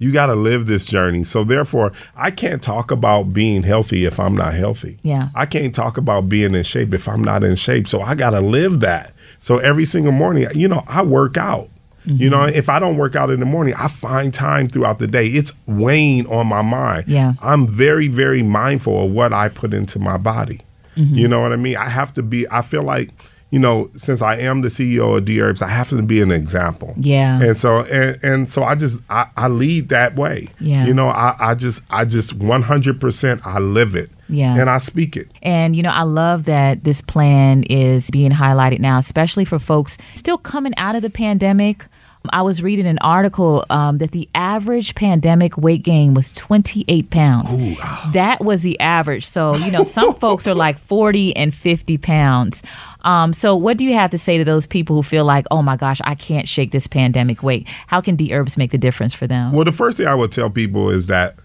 You 0.00 0.10
got 0.12 0.26
to 0.26 0.34
live 0.34 0.66
this 0.66 0.86
journey. 0.86 1.22
So 1.22 1.44
therefore, 1.44 1.92
I 2.16 2.32
can't 2.32 2.60
talk 2.60 2.90
about 2.90 3.32
being 3.32 3.62
healthy 3.62 4.06
if 4.06 4.18
I'm 4.18 4.34
not 4.34 4.54
healthy. 4.54 4.98
Yeah. 5.02 5.28
I 5.34 5.46
can't 5.46 5.74
talk 5.74 5.96
about 5.96 6.28
being 6.28 6.54
in 6.54 6.64
shape 6.64 6.92
if 6.92 7.06
I'm 7.06 7.22
not 7.22 7.44
in 7.44 7.54
shape. 7.54 7.86
So 7.86 8.00
I 8.00 8.14
got 8.14 8.30
to 8.30 8.40
live 8.40 8.80
that. 8.80 9.12
So 9.38 9.58
every 9.58 9.84
single 9.84 10.12
morning, 10.12 10.48
you 10.54 10.66
know, 10.66 10.82
I 10.88 11.02
work 11.02 11.36
out. 11.36 11.68
You 12.06 12.30
know, 12.30 12.38
mm-hmm. 12.38 12.56
if 12.56 12.70
I 12.70 12.78
don't 12.78 12.96
work 12.96 13.14
out 13.14 13.30
in 13.30 13.40
the 13.40 13.46
morning, 13.46 13.74
I 13.74 13.86
find 13.86 14.32
time 14.32 14.68
throughout 14.68 15.00
the 15.00 15.06
day. 15.06 15.26
It's 15.26 15.52
weighing 15.66 16.26
on 16.28 16.46
my 16.46 16.62
mind. 16.62 17.04
Yeah. 17.06 17.34
I'm 17.42 17.68
very, 17.68 18.08
very 18.08 18.42
mindful 18.42 19.04
of 19.04 19.12
what 19.12 19.34
I 19.34 19.50
put 19.50 19.74
into 19.74 19.98
my 19.98 20.16
body. 20.16 20.62
Mm-hmm. 20.96 21.14
You 21.14 21.28
know 21.28 21.42
what 21.42 21.52
I 21.52 21.56
mean? 21.56 21.76
I 21.76 21.90
have 21.90 22.14
to 22.14 22.22
be, 22.22 22.50
I 22.50 22.62
feel 22.62 22.82
like, 22.82 23.10
you 23.50 23.58
know, 23.58 23.90
since 23.96 24.22
I 24.22 24.36
am 24.36 24.62
the 24.62 24.68
CEO 24.68 25.18
of 25.18 25.24
Dherbs, 25.24 25.60
I 25.60 25.68
have 25.68 25.88
to 25.90 26.00
be 26.02 26.22
an 26.22 26.30
example. 26.30 26.94
Yeah. 26.96 27.42
And 27.42 27.56
so 27.56 27.80
and, 27.80 28.22
and 28.22 28.48
so 28.48 28.62
I 28.62 28.76
just 28.76 29.00
I, 29.10 29.26
I 29.36 29.48
lead 29.48 29.88
that 29.88 30.14
way. 30.14 30.48
Yeah. 30.60 30.86
You 30.86 30.94
know, 30.94 31.08
I, 31.08 31.34
I 31.38 31.54
just 31.54 31.82
I 31.90 32.04
just 32.04 32.34
one 32.34 32.62
hundred 32.62 33.00
percent 33.00 33.44
I 33.44 33.58
live 33.58 33.96
it. 33.96 34.10
Yeah. 34.28 34.56
And 34.56 34.70
I 34.70 34.78
speak 34.78 35.16
it. 35.16 35.28
And 35.42 35.74
you 35.74 35.82
know, 35.82 35.90
I 35.90 36.02
love 36.02 36.44
that 36.44 36.84
this 36.84 37.00
plan 37.00 37.64
is 37.64 38.08
being 38.12 38.30
highlighted 38.30 38.78
now, 38.78 38.98
especially 38.98 39.44
for 39.44 39.58
folks 39.58 39.98
still 40.14 40.38
coming 40.38 40.72
out 40.76 40.94
of 40.94 41.02
the 41.02 41.10
pandemic. 41.10 41.86
I 42.28 42.42
was 42.42 42.62
reading 42.62 42.86
an 42.86 42.98
article 42.98 43.64
um, 43.70 43.98
that 43.98 44.10
the 44.10 44.28
average 44.34 44.94
pandemic 44.94 45.56
weight 45.56 45.82
gain 45.82 46.12
was 46.12 46.32
28 46.32 47.08
pounds. 47.08 47.56
That 48.12 48.44
was 48.44 48.62
the 48.62 48.78
average. 48.78 49.24
So, 49.24 49.56
you 49.56 49.70
know, 49.70 49.84
some 49.84 50.14
folks 50.20 50.46
are 50.46 50.54
like 50.54 50.78
40 50.78 51.34
and 51.34 51.54
50 51.54 51.96
pounds. 51.98 52.62
Um, 53.02 53.32
so, 53.32 53.56
what 53.56 53.78
do 53.78 53.84
you 53.84 53.94
have 53.94 54.10
to 54.10 54.18
say 54.18 54.36
to 54.36 54.44
those 54.44 54.66
people 54.66 54.96
who 54.96 55.02
feel 55.02 55.24
like, 55.24 55.46
oh 55.50 55.62
my 55.62 55.76
gosh, 55.76 56.00
I 56.04 56.14
can't 56.14 56.46
shake 56.46 56.72
this 56.72 56.86
pandemic 56.86 57.42
weight? 57.42 57.66
How 57.86 58.02
can 58.02 58.16
Dherbs 58.16 58.58
make 58.58 58.70
the 58.70 58.78
difference 58.78 59.14
for 59.14 59.26
them? 59.26 59.52
Well, 59.52 59.64
the 59.64 59.72
first 59.72 59.96
thing 59.96 60.06
I 60.06 60.14
would 60.14 60.32
tell 60.32 60.50
people 60.50 60.90
is 60.90 61.06
that 61.06 61.36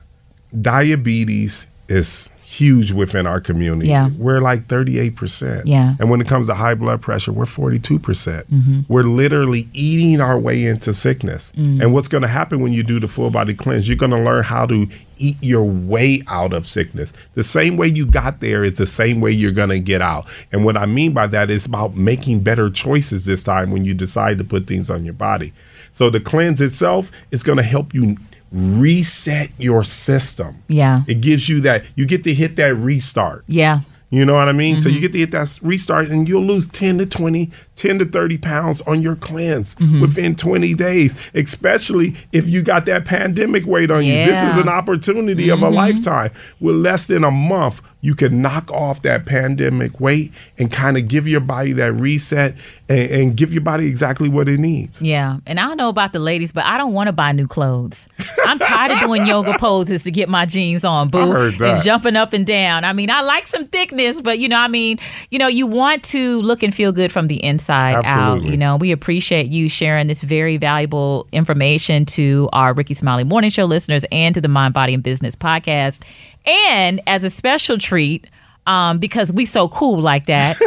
diabetes 0.60 1.68
is 1.88 2.30
huge 2.56 2.92
within 2.92 3.28
our 3.28 3.42
community. 3.42 3.90
Yeah. 3.90 4.10
We're 4.18 4.42
like 4.42 4.68
38%. 4.68 5.64
Yeah. 5.66 5.96
And 6.00 6.10
when 6.10 6.22
it 6.22 6.28
comes 6.28 6.48
to 6.48 6.54
high 6.54 6.76
blood 6.76 7.02
pressure, 7.02 7.32
we're 7.32 7.46
42%. 7.46 8.02
percent 8.02 8.52
mm-hmm. 8.52 8.82
We're 8.88 9.04
literally 9.04 9.68
eating 9.74 10.22
our 10.22 10.38
way 10.40 10.66
into 10.66 10.94
sickness. 10.94 11.52
Mm. 11.56 11.82
And 11.82 11.94
what's 11.94 12.08
going 12.08 12.22
to 12.22 12.28
happen 12.28 12.62
when 12.62 12.72
you 12.72 12.84
do 12.84 13.00
the 13.00 13.08
full 13.08 13.30
body 13.30 13.54
cleanse, 13.54 13.88
you're 13.88 13.98
going 13.98 14.12
to 14.12 14.22
learn 14.22 14.44
how 14.44 14.66
to 14.68 14.88
eat 15.18 15.38
your 15.42 15.64
way 15.64 16.22
out 16.28 16.54
of 16.54 16.68
sickness. 16.68 17.12
The 17.34 17.44
same 17.44 17.78
way 17.78 17.88
you 17.88 18.06
got 18.06 18.40
there 18.40 18.64
is 18.64 18.78
the 18.78 18.86
same 18.86 19.22
way 19.22 19.32
you're 19.32 19.52
going 19.52 19.70
to 19.70 19.80
get 19.80 20.02
out. 20.02 20.26
And 20.52 20.66
what 20.66 20.78
I 20.78 20.86
mean 20.86 21.14
by 21.14 21.28
that 21.28 21.50
is 21.50 21.66
about 21.66 21.96
making 21.96 22.42
better 22.42 22.70
choices 22.70 23.26
this 23.26 23.44
time 23.44 23.72
when 23.72 23.86
you 23.86 23.94
decide 23.94 24.38
to 24.38 24.44
put 24.44 24.68
things 24.68 24.90
on 24.90 25.04
your 25.06 25.14
body. 25.14 25.54
So 25.92 26.10
the 26.10 26.20
cleanse 26.20 26.60
itself 26.60 27.12
is 27.32 27.44
going 27.44 27.58
to 27.58 27.64
help 27.64 27.94
you 27.94 28.18
reset 28.52 29.50
your 29.58 29.84
system. 29.84 30.64
Yeah. 30.68 31.04
It 31.08 31.22
gives 31.22 31.50
you 31.50 31.62
that 31.62 31.84
you 31.96 32.06
get 32.06 32.24
to 32.26 32.34
hit 32.34 32.56
that 32.58 32.76
restart. 32.76 33.44
Yeah. 33.48 33.82
You 34.10 34.24
know 34.24 34.36
what 34.36 34.48
I 34.48 34.54
mean? 34.54 34.78
So 34.78 34.88
mm-hmm. 34.88 34.96
you 34.96 35.02
get 35.02 35.12
to 35.14 35.18
hit 35.18 35.32
that 35.32 35.60
restart 35.62 36.08
and 36.08 36.28
you'll 36.28 36.46
lose 36.46 36.68
10 36.68 37.00
to 37.00 37.06
20, 37.06 37.52
10 37.76 38.00
to 38.00 38.06
30 38.06 38.38
pounds 38.38 38.82
on 38.82 39.02
your 39.02 39.16
cleanse 39.16 39.76
mm-hmm. 39.76 40.02
within 40.02 40.36
20 40.36 40.74
days, 40.74 41.16
especially 41.34 42.16
if 42.32 42.48
you 42.48 42.62
got 42.62 42.86
that 42.86 43.06
pandemic 43.06 43.66
weight 43.66 43.92
on 43.92 44.04
you. 44.04 44.14
This 44.14 44.42
is 44.44 44.58
an 44.58 44.70
opportunity 44.70 45.50
of 45.50 45.62
a 45.62 45.66
mm-hmm. 45.66 45.76
lifetime. 45.76 46.32
With 46.60 46.76
less 46.76 47.08
than 47.08 47.24
a 47.24 47.32
month, 47.32 47.82
you 48.02 48.14
can 48.14 48.42
knock 48.42 48.72
off 48.72 49.02
that 49.02 49.26
pandemic 49.26 50.00
weight 50.00 50.32
and 50.60 50.72
kind 50.72 50.96
of 50.96 51.08
give 51.08 51.28
your 51.28 51.40
body 51.40 51.74
that 51.74 51.92
reset 51.94 52.56
and, 52.88 53.10
and 53.10 53.36
give 53.36 53.52
your 53.52 53.64
body 53.64 53.88
exactly 53.88 54.30
what 54.30 54.48
it 54.48 54.60
needs. 54.60 55.02
Yeah, 55.02 55.40
and 55.48 55.60
I 55.60 55.64
don't 55.64 55.78
know 55.78 55.90
about 55.90 56.14
the 56.14 56.20
ladies, 56.20 56.52
but 56.52 56.66
I 56.66 56.78
don't 56.78 56.94
want 56.94 57.08
to 57.08 57.14
buy 57.14 57.32
new 57.32 57.48
clothes. 57.48 58.08
I'm 58.46 58.60
tired 58.60 58.92
of 58.92 59.00
doing 59.00 59.26
yoga 59.26 59.58
poses 59.60 60.04
to 60.04 60.12
get 60.12 60.30
my 60.30 60.46
jeans 60.46 60.86
on, 60.86 61.10
boo, 61.10 61.36
and 61.36 61.84
jumping 61.84 62.16
up 62.16 62.34
and 62.34 62.46
down. 62.46 62.84
I 62.84 62.94
mean, 62.94 63.10
I 63.10 63.22
like 63.22 63.48
some 63.48 63.66
thickness, 63.66 64.22
but 64.22 64.38
you 64.38 64.50
know, 64.50 64.60
I 64.60 64.68
mean, 64.68 65.00
you 65.32 65.40
know, 65.40 65.48
you 65.48 65.66
want 65.66 66.04
to 66.06 66.42
look 66.44 66.62
and 66.62 66.76
feel 66.76 66.92
good 66.92 67.12
from 67.12 67.28
the 67.28 67.44
inside 67.44 67.65
out. 67.70 68.06
Absolutely. 68.06 68.52
You 68.52 68.58
know, 68.58 68.78
we 68.78 68.92
appreciate 68.92 69.48
you 69.48 69.70
sharing 69.70 70.08
this 70.08 70.24
very 70.24 70.58
valuable 70.58 71.28
information 71.32 72.06
to 72.08 72.50
our 72.54 72.74
Rickey 72.74 72.94
Smiley 72.94 73.24
Morning 73.24 73.50
Show 73.50 73.66
listeners 73.66 74.06
and 74.12 74.34
to 74.36 74.42
the 74.42 74.48
Mind, 74.48 74.74
Body, 74.74 74.94
and 74.94 75.04
Business 75.04 75.36
podcast. 75.36 76.02
And 76.46 77.02
as 77.08 77.24
a 77.24 77.30
special 77.30 77.78
treat. 77.78 78.28
Um, 78.68 78.98
because 78.98 79.32
we 79.32 79.46
so 79.46 79.70
cool 79.70 80.02
like 80.02 80.26
that, 80.26 80.58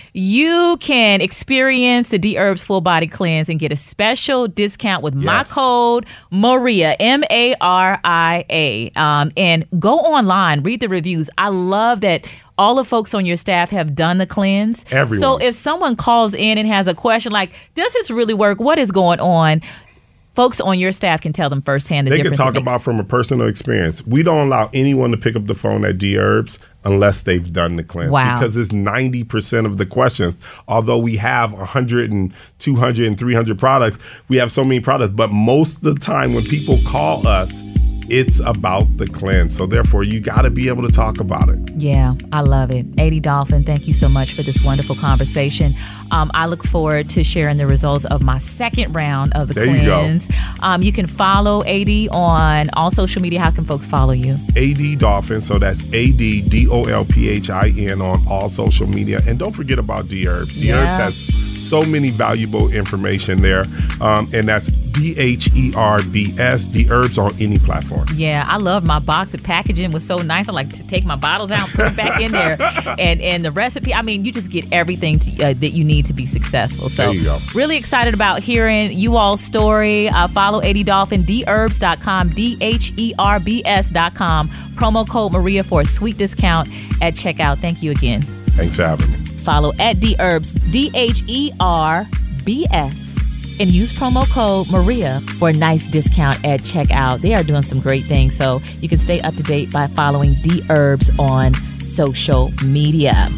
you 0.14 0.78
can 0.80 1.20
experience 1.20 2.08
the 2.08 2.18
Dherbs 2.18 2.64
Full 2.64 2.80
Body 2.80 3.06
Cleanse 3.06 3.50
and 3.50 3.60
get 3.60 3.70
a 3.70 3.76
special 3.76 4.48
discount 4.48 5.02
with 5.02 5.12
my 5.12 5.44
code 5.44 6.06
Maria 6.30 6.96
M 6.98 7.22
A 7.30 7.54
R 7.60 8.00
I 8.02 8.46
A. 8.48 8.90
Um, 8.96 9.30
and 9.36 9.66
go 9.78 9.98
online, 9.98 10.62
read 10.62 10.80
the 10.80 10.88
reviews. 10.88 11.28
I 11.36 11.48
love 11.48 12.00
that 12.00 12.26
all 12.58 12.74
the 12.74 12.84
folks 12.84 13.14
on 13.14 13.24
your 13.24 13.36
staff 13.36 13.70
have 13.70 13.94
done 13.94 14.18
the 14.18 14.26
cleanse. 14.26 14.84
Everyone. 14.90 15.20
So 15.20 15.36
if 15.38 15.54
someone 15.54 15.96
calls 15.96 16.34
in 16.34 16.58
and 16.58 16.68
has 16.68 16.88
a 16.88 16.94
question 16.94 17.32
like, 17.32 17.52
"Does 17.74 17.92
this 17.94 18.10
really 18.10 18.34
work? 18.34 18.60
What 18.60 18.78
is 18.78 18.90
going 18.90 19.20
on?" 19.20 19.62
Folks 20.34 20.60
on 20.60 20.78
your 20.78 20.92
staff 20.92 21.20
can 21.20 21.32
tell 21.32 21.50
them 21.50 21.62
firsthand 21.62 22.06
the 22.06 22.10
They 22.10 22.18
can 22.18 22.26
difference. 22.30 22.38
it 22.38 22.42
talk 22.44 22.54
about 22.54 22.80
from 22.80 23.00
a 23.00 23.04
personal 23.04 23.48
experience. 23.48 24.06
We 24.06 24.22
don't 24.22 24.46
allow 24.46 24.70
anyone 24.72 25.10
to 25.10 25.16
pick 25.16 25.34
up 25.34 25.48
the 25.48 25.54
phone 25.54 25.84
at 25.84 25.98
Dherbs 25.98 26.58
unless 26.84 27.22
they've 27.22 27.52
done 27.52 27.74
the 27.74 27.82
cleanse. 27.82 28.12
Wow. 28.12 28.38
Because 28.38 28.56
it's 28.56 28.70
90% 28.70 29.66
of 29.66 29.78
the 29.78 29.86
questions. 29.86 30.38
Although 30.68 30.98
we 30.98 31.16
have 31.16 31.52
100 31.54 32.12
and 32.12 32.32
200 32.60 33.04
and 33.08 33.18
300 33.18 33.58
products, 33.58 33.98
we 34.28 34.36
have 34.36 34.52
so 34.52 34.62
many 34.62 34.78
products. 34.78 35.10
But 35.10 35.32
most 35.32 35.78
of 35.78 35.82
the 35.82 35.94
time 35.96 36.34
when 36.34 36.44
people 36.44 36.78
call 36.86 37.26
us, 37.26 37.60
It's 38.10 38.40
about 38.40 38.96
the 38.96 39.06
cleanse. 39.06 39.56
So 39.56 39.66
therefore, 39.66 40.02
you 40.02 40.20
got 40.20 40.42
to 40.42 40.50
be 40.50 40.68
able 40.68 40.82
to 40.82 40.92
talk 40.92 41.20
about 41.20 41.48
it. 41.48 41.58
Yeah, 41.76 42.14
I 42.32 42.40
love 42.40 42.70
it. 42.70 42.86
AD 42.98 43.22
Dolphin, 43.22 43.64
thank 43.64 43.86
you 43.86 43.92
so 43.92 44.08
much 44.08 44.34
for 44.34 44.42
this 44.42 44.62
wonderful 44.64 44.96
conversation. 44.96 45.74
Um, 46.10 46.30
I 46.34 46.46
look 46.46 46.64
forward 46.64 47.08
to 47.10 47.24
sharing 47.24 47.56
the 47.56 47.66
results 47.66 48.04
of 48.06 48.22
my 48.22 48.38
second 48.38 48.94
round 48.94 49.32
of 49.34 49.48
the 49.48 49.54
there 49.54 49.66
cleanse. 49.66 50.28
You, 50.28 50.36
um, 50.62 50.82
you 50.82 50.92
can 50.92 51.06
follow 51.06 51.64
AD 51.64 52.08
on 52.10 52.70
all 52.74 52.90
social 52.90 53.22
media. 53.22 53.40
How 53.40 53.50
can 53.50 53.64
folks 53.64 53.86
follow 53.86 54.12
you? 54.12 54.36
AD 54.56 54.98
Dolphin. 54.98 55.42
So 55.42 55.58
that's 55.58 55.84
A 55.92 56.10
D 56.12 56.42
D 56.42 56.68
O 56.68 56.84
L 56.84 57.04
P 57.04 57.28
H 57.28 57.50
I 57.50 57.68
N 57.76 58.00
on 58.00 58.26
all 58.28 58.48
social 58.48 58.86
media. 58.86 59.20
And 59.26 59.38
don't 59.38 59.52
forget 59.52 59.78
about 59.78 60.06
Dherbs. 60.06 60.54
D 60.54 60.72
Herbs 60.72 60.86
has 60.86 61.58
so 61.68 61.84
many 61.84 62.10
valuable 62.10 62.72
information 62.72 63.42
there. 63.42 63.64
Um, 64.00 64.28
and 64.32 64.48
that's 64.48 64.68
D 64.68 65.16
H 65.18 65.50
E 65.54 65.72
R 65.76 66.02
B 66.02 66.34
S, 66.38 66.68
the 66.68 66.90
herbs 66.90 67.18
on 67.18 67.32
any 67.40 67.58
platform. 67.58 68.06
Yeah, 68.14 68.44
I 68.48 68.56
love 68.56 68.84
my 68.84 68.98
box 68.98 69.34
of 69.34 69.42
packaging 69.42 69.92
was 69.92 70.04
so 70.04 70.18
nice. 70.18 70.48
I 70.48 70.52
like 70.52 70.70
to 70.70 70.86
take 70.88 71.04
my 71.04 71.16
bottles 71.16 71.50
out, 71.50 71.68
put 71.68 71.84
them 71.84 71.94
back 71.94 72.20
in 72.20 72.32
there, 72.32 72.56
and 72.98 73.20
and 73.20 73.44
the 73.44 73.52
recipe. 73.52 73.92
I 73.92 74.02
mean, 74.02 74.24
you 74.24 74.32
just 74.32 74.50
get 74.50 74.70
everything 74.72 75.18
to, 75.20 75.50
uh, 75.50 75.52
that 75.54 75.70
you 75.70 75.84
need 75.84 75.97
to 76.02 76.12
be 76.12 76.26
successful. 76.26 76.88
So, 76.88 77.12
really 77.54 77.76
excited 77.76 78.14
about 78.14 78.42
hearing 78.42 78.92
you 78.92 79.16
all's 79.16 79.40
story. 79.40 80.08
Uh, 80.08 80.28
follow 80.28 80.62
AD 80.62 80.84
Dolphin, 80.86 81.22
dherbs.com, 81.22 82.30
D 82.30 82.56
H 82.60 82.92
E 82.96 83.14
R 83.18 83.40
B 83.40 83.62
S.com. 83.64 84.48
Promo 84.48 85.08
code 85.08 85.32
Maria 85.32 85.64
for 85.64 85.80
a 85.80 85.86
sweet 85.86 86.16
discount 86.18 86.68
at 87.02 87.14
checkout. 87.14 87.58
Thank 87.58 87.82
you 87.82 87.90
again. 87.90 88.22
Thanks 88.22 88.76
for 88.76 88.84
having 88.84 89.10
me 89.10 89.28
follow 89.48 89.72
at 89.78 89.96
Dherbs, 89.96 90.52
D 90.70 90.90
H 90.94 91.22
E 91.26 91.50
R 91.58 92.06
B 92.44 92.66
S, 92.70 93.16
and 93.58 93.70
use 93.70 93.92
promo 93.92 94.28
code 94.30 94.70
Maria 94.70 95.20
for 95.38 95.48
a 95.48 95.52
nice 95.52 95.86
discount 95.88 96.44
at 96.44 96.60
checkout. 96.60 97.20
They 97.20 97.34
are 97.34 97.42
doing 97.42 97.62
some 97.62 97.80
great 97.80 98.04
things, 98.04 98.36
so 98.36 98.60
you 98.80 98.90
can 98.90 98.98
stay 98.98 99.20
up 99.22 99.34
to 99.36 99.42
date 99.42 99.72
by 99.72 99.86
following 99.86 100.34
Dherbs 100.34 101.18
on 101.18 101.54
social 101.88 102.50
media. 102.62 103.28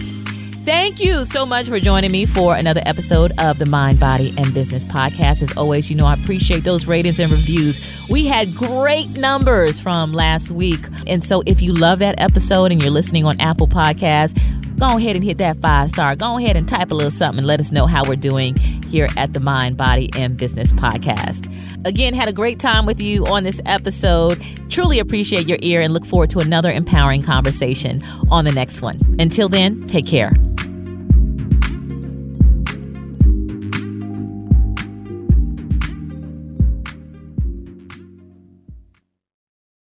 Thank 0.64 1.00
you 1.00 1.24
so 1.24 1.46
much 1.46 1.68
for 1.68 1.80
joining 1.80 2.12
me 2.12 2.26
for 2.26 2.54
another 2.54 2.82
episode 2.84 3.32
of 3.38 3.58
the 3.58 3.64
Mind, 3.64 3.98
Body, 3.98 4.34
and 4.36 4.52
Business 4.52 4.84
podcast. 4.84 5.40
As 5.40 5.56
always, 5.56 5.88
you 5.88 5.96
know, 5.96 6.04
I 6.04 6.12
appreciate 6.14 6.64
those 6.64 6.86
ratings 6.86 7.18
and 7.18 7.32
reviews. 7.32 7.80
We 8.10 8.26
had 8.26 8.54
great 8.54 9.08
numbers 9.16 9.80
from 9.80 10.12
last 10.12 10.50
week. 10.50 10.86
And 11.06 11.24
so 11.24 11.42
if 11.46 11.62
you 11.62 11.72
love 11.72 12.00
that 12.00 12.20
episode 12.20 12.72
and 12.72 12.82
you're 12.82 12.90
listening 12.90 13.24
on 13.24 13.40
Apple 13.40 13.68
Podcasts, 13.68 14.38
go 14.78 14.98
ahead 14.98 15.16
and 15.16 15.24
hit 15.24 15.38
that 15.38 15.56
five 15.62 15.88
star. 15.88 16.14
Go 16.14 16.36
ahead 16.36 16.56
and 16.56 16.68
type 16.68 16.90
a 16.90 16.94
little 16.94 17.10
something 17.10 17.38
and 17.38 17.46
let 17.46 17.58
us 17.58 17.72
know 17.72 17.86
how 17.86 18.06
we're 18.06 18.16
doing 18.16 18.54
here 18.90 19.08
at 19.16 19.32
the 19.32 19.40
Mind, 19.40 19.76
Body, 19.76 20.10
and 20.16 20.36
Business 20.36 20.72
Podcast. 20.72 21.50
Again, 21.86 22.12
had 22.12 22.28
a 22.28 22.32
great 22.32 22.58
time 22.58 22.84
with 22.84 23.00
you 23.00 23.24
on 23.26 23.44
this 23.44 23.60
episode. 23.64 24.42
Truly 24.68 24.98
appreciate 24.98 25.48
your 25.48 25.58
ear 25.62 25.80
and 25.80 25.94
look 25.94 26.04
forward 26.04 26.30
to 26.30 26.40
another 26.40 26.70
empowering 26.70 27.22
conversation 27.22 28.02
on 28.30 28.44
the 28.44 28.52
next 28.52 28.82
one. 28.82 29.00
Until 29.18 29.48
then, 29.48 29.86
take 29.86 30.06
care. 30.06 30.32